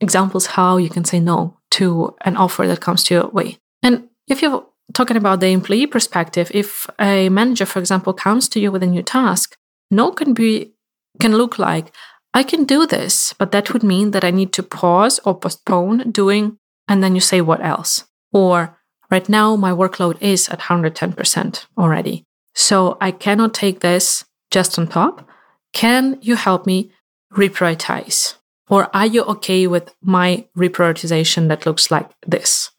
examples 0.00 0.46
how 0.46 0.76
you 0.76 0.88
can 0.90 1.04
say 1.04 1.20
no 1.20 1.58
to 1.72 2.14
an 2.24 2.36
offer 2.36 2.66
that 2.66 2.80
comes 2.80 3.04
to 3.04 3.14
your 3.14 3.28
way. 3.28 3.58
And 3.82 4.08
if 4.26 4.42
you're 4.42 4.66
talking 4.92 5.16
about 5.16 5.40
the 5.40 5.48
employee 5.48 5.86
perspective, 5.86 6.50
if 6.52 6.88
a 6.98 7.28
manager, 7.28 7.66
for 7.66 7.78
example, 7.78 8.12
comes 8.12 8.48
to 8.48 8.60
you 8.60 8.72
with 8.72 8.82
a 8.82 8.86
new 8.86 9.02
task, 9.02 9.56
no 9.90 10.10
can 10.10 10.34
be 10.34 10.72
can 11.16 11.36
look 11.36 11.58
like 11.58 11.92
I 12.36 12.42
can 12.42 12.64
do 12.64 12.86
this, 12.86 13.32
but 13.38 13.50
that 13.52 13.72
would 13.72 13.82
mean 13.82 14.10
that 14.10 14.24
I 14.24 14.30
need 14.30 14.52
to 14.52 14.62
pause 14.62 15.18
or 15.24 15.38
postpone 15.38 16.10
doing, 16.10 16.58
and 16.86 17.02
then 17.02 17.14
you 17.14 17.20
say 17.20 17.40
what 17.40 17.64
else. 17.64 18.04
Or 18.30 18.78
right 19.10 19.26
now 19.26 19.56
my 19.56 19.70
workload 19.70 20.20
is 20.20 20.48
at 20.50 20.60
110% 20.60 21.66
already. 21.78 22.24
So 22.54 22.98
I 23.00 23.10
cannot 23.10 23.54
take 23.54 23.80
this 23.80 24.24
just 24.50 24.78
on 24.78 24.88
top. 24.88 25.26
Can 25.72 26.18
you 26.20 26.36
help 26.36 26.66
me 26.66 26.92
reprioritize? 27.32 28.36
Or 28.68 28.94
are 28.94 29.06
you 29.06 29.22
okay 29.24 29.66
with 29.66 29.94
my 30.02 30.46
reprioritization 30.56 31.48
that 31.48 31.64
looks 31.64 31.90
like 31.90 32.10
this? 32.26 32.70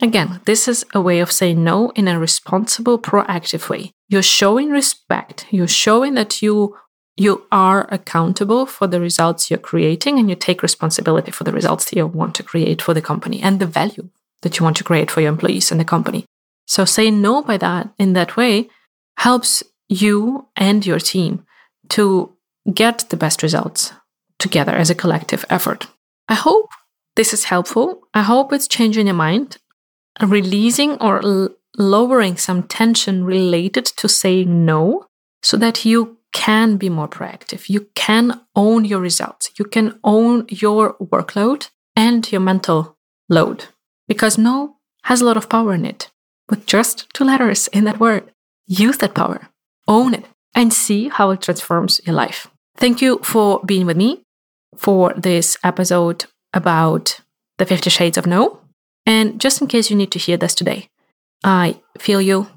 Again, 0.00 0.40
this 0.44 0.68
is 0.68 0.84
a 0.94 1.00
way 1.00 1.20
of 1.20 1.32
saying 1.32 1.62
no 1.62 1.90
in 1.90 2.08
a 2.08 2.18
responsible, 2.18 2.98
proactive 2.98 3.68
way. 3.68 3.92
You're 4.08 4.22
showing 4.22 4.70
respect. 4.70 5.46
You're 5.50 5.68
showing 5.68 6.14
that 6.14 6.42
you 6.42 6.76
you 7.16 7.46
are 7.50 7.88
accountable 7.90 8.66
for 8.66 8.86
the 8.86 9.00
results 9.00 9.50
you're 9.50 9.58
creating 9.58 10.18
and 10.18 10.28
you 10.28 10.36
take 10.36 10.62
responsibility 10.62 11.30
for 11.30 11.44
the 11.44 11.52
results 11.52 11.86
that 11.86 11.96
you 11.96 12.06
want 12.06 12.34
to 12.34 12.42
create 12.42 12.82
for 12.82 12.92
the 12.92 13.02
company 13.02 13.40
and 13.42 13.58
the 13.58 13.66
value 13.66 14.08
that 14.42 14.58
you 14.58 14.64
want 14.64 14.76
to 14.76 14.84
create 14.84 15.10
for 15.10 15.22
your 15.22 15.30
employees 15.30 15.70
and 15.70 15.80
the 15.80 15.84
company. 15.84 16.26
So 16.66 16.84
saying 16.84 17.22
no 17.22 17.42
by 17.42 17.56
that 17.58 17.88
in 17.98 18.12
that 18.12 18.36
way 18.36 18.68
helps 19.16 19.62
you 19.88 20.46
and 20.56 20.84
your 20.84 20.98
team 20.98 21.46
to 21.90 22.32
get 22.72 23.06
the 23.08 23.16
best 23.16 23.42
results 23.42 23.92
together 24.38 24.72
as 24.72 24.90
a 24.90 24.94
collective 24.94 25.44
effort. 25.48 25.86
I 26.28 26.34
hope 26.34 26.68
this 27.14 27.32
is 27.32 27.44
helpful. 27.44 28.02
I 28.12 28.22
hope 28.22 28.52
it's 28.52 28.68
changing 28.68 29.06
your 29.06 29.14
mind, 29.14 29.56
releasing 30.20 31.00
or 31.00 31.24
l- 31.24 31.48
lowering 31.78 32.36
some 32.36 32.64
tension 32.64 33.24
related 33.24 33.86
to 33.86 34.08
saying 34.08 34.66
no 34.66 35.06
so 35.42 35.56
that 35.56 35.84
you 35.84 36.15
can 36.36 36.76
be 36.76 36.90
more 36.90 37.08
proactive. 37.08 37.70
You 37.70 37.88
can 37.94 38.42
own 38.54 38.84
your 38.84 39.00
results. 39.00 39.50
You 39.58 39.64
can 39.64 39.98
own 40.04 40.44
your 40.50 40.94
workload 40.98 41.70
and 41.96 42.30
your 42.30 42.42
mental 42.42 42.98
load 43.30 43.64
because 44.06 44.36
no 44.36 44.76
has 45.04 45.22
a 45.22 45.24
lot 45.24 45.38
of 45.38 45.48
power 45.48 45.72
in 45.72 45.86
it. 45.86 46.10
With 46.50 46.66
just 46.66 47.08
two 47.14 47.24
letters 47.24 47.68
in 47.68 47.84
that 47.84 47.98
word, 47.98 48.30
use 48.66 48.98
that 48.98 49.14
power, 49.14 49.48
own 49.88 50.12
it, 50.12 50.26
and 50.54 50.74
see 50.74 51.08
how 51.08 51.30
it 51.30 51.40
transforms 51.40 52.02
your 52.04 52.14
life. 52.14 52.48
Thank 52.76 53.00
you 53.00 53.18
for 53.22 53.60
being 53.64 53.86
with 53.86 53.96
me 53.96 54.22
for 54.76 55.14
this 55.16 55.56
episode 55.64 56.26
about 56.52 57.20
the 57.56 57.64
50 57.64 57.88
Shades 57.88 58.18
of 58.18 58.26
No. 58.26 58.60
And 59.06 59.40
just 59.40 59.62
in 59.62 59.68
case 59.68 59.88
you 59.88 59.96
need 59.96 60.12
to 60.12 60.18
hear 60.18 60.36
this 60.36 60.54
today, 60.54 60.90
I 61.42 61.80
feel 61.98 62.20
you, 62.20 62.48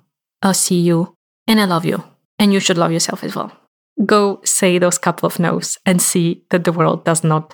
I'll 0.44 0.54
see 0.54 0.82
you, 0.82 1.15
and 1.48 1.62
I 1.62 1.65
love 1.65 1.86
you. 1.86 2.04
And 2.38 2.52
you 2.52 2.60
should 2.60 2.78
love 2.78 2.92
yourself 2.92 3.24
as 3.24 3.36
well. 3.36 3.54
Go 4.06 4.42
say 4.46 4.80
those 4.80 4.98
couple 4.98 5.28
of 5.28 5.40
no's 5.40 5.78
and 5.86 6.02
see 6.02 6.44
that 6.52 6.64
the 6.64 6.72
world 6.72 7.04
does 7.04 7.24
not 7.24 7.54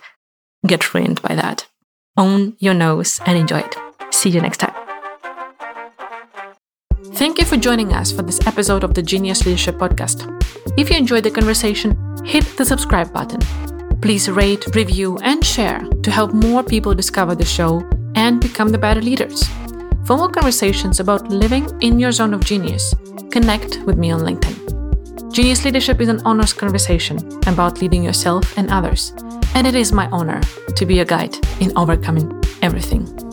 get 0.68 0.94
ruined 0.94 1.22
by 1.22 1.36
that. 1.36 1.68
Own 2.18 2.56
your 2.60 2.74
no's 2.74 3.20
and 3.26 3.38
enjoy 3.38 3.60
it. 3.60 3.76
See 4.12 4.30
you 4.30 4.42
next 4.42 4.58
time. 4.58 4.74
Thank 7.14 7.40
you 7.40 7.46
for 7.46 7.58
joining 7.58 7.94
us 7.94 8.12
for 8.12 8.22
this 8.22 8.46
episode 8.46 8.84
of 8.84 8.94
the 8.94 9.02
Genius 9.02 9.46
Leadership 9.46 9.76
Podcast. 9.76 10.30
If 10.78 10.90
you 10.90 10.98
enjoyed 10.98 11.24
the 11.24 11.32
conversation, 11.32 11.98
hit 12.26 12.44
the 12.58 12.66
subscribe 12.66 13.14
button. 13.14 13.40
Please 14.02 14.30
rate, 14.30 14.66
review, 14.76 15.18
and 15.20 15.44
share 15.44 15.80
to 16.04 16.12
help 16.12 16.34
more 16.34 16.64
people 16.64 16.94
discover 16.94 17.34
the 17.34 17.46
show 17.46 17.88
and 18.16 18.42
become 18.42 18.70
the 18.70 18.78
better 18.78 19.02
leaders. 19.02 19.44
For 20.06 20.18
more 20.18 20.30
conversations 20.30 21.00
about 21.00 21.30
living 21.30 21.68
in 21.82 22.00
your 22.00 22.12
zone 22.12 22.34
of 22.34 22.44
genius, 22.44 22.94
connect 23.32 23.80
with 23.86 23.98
me 23.98 24.12
on 24.12 24.22
LinkedIn. 24.22 24.65
Genius 25.36 25.66
Leadership 25.66 26.00
is 26.00 26.08
an 26.08 26.22
honest 26.24 26.58
conversation 26.58 27.18
about 27.46 27.82
leading 27.82 28.02
yourself 28.02 28.58
and 28.58 28.72
others, 28.72 29.12
and 29.54 29.68
it 29.68 29.76
is 29.76 29.92
my 29.92 30.08
honor 30.08 30.40
to 30.78 30.86
be 30.86 31.02
a 31.02 31.06
guide 31.06 31.36
in 31.60 31.78
overcoming 31.78 32.42
everything. 32.62 33.25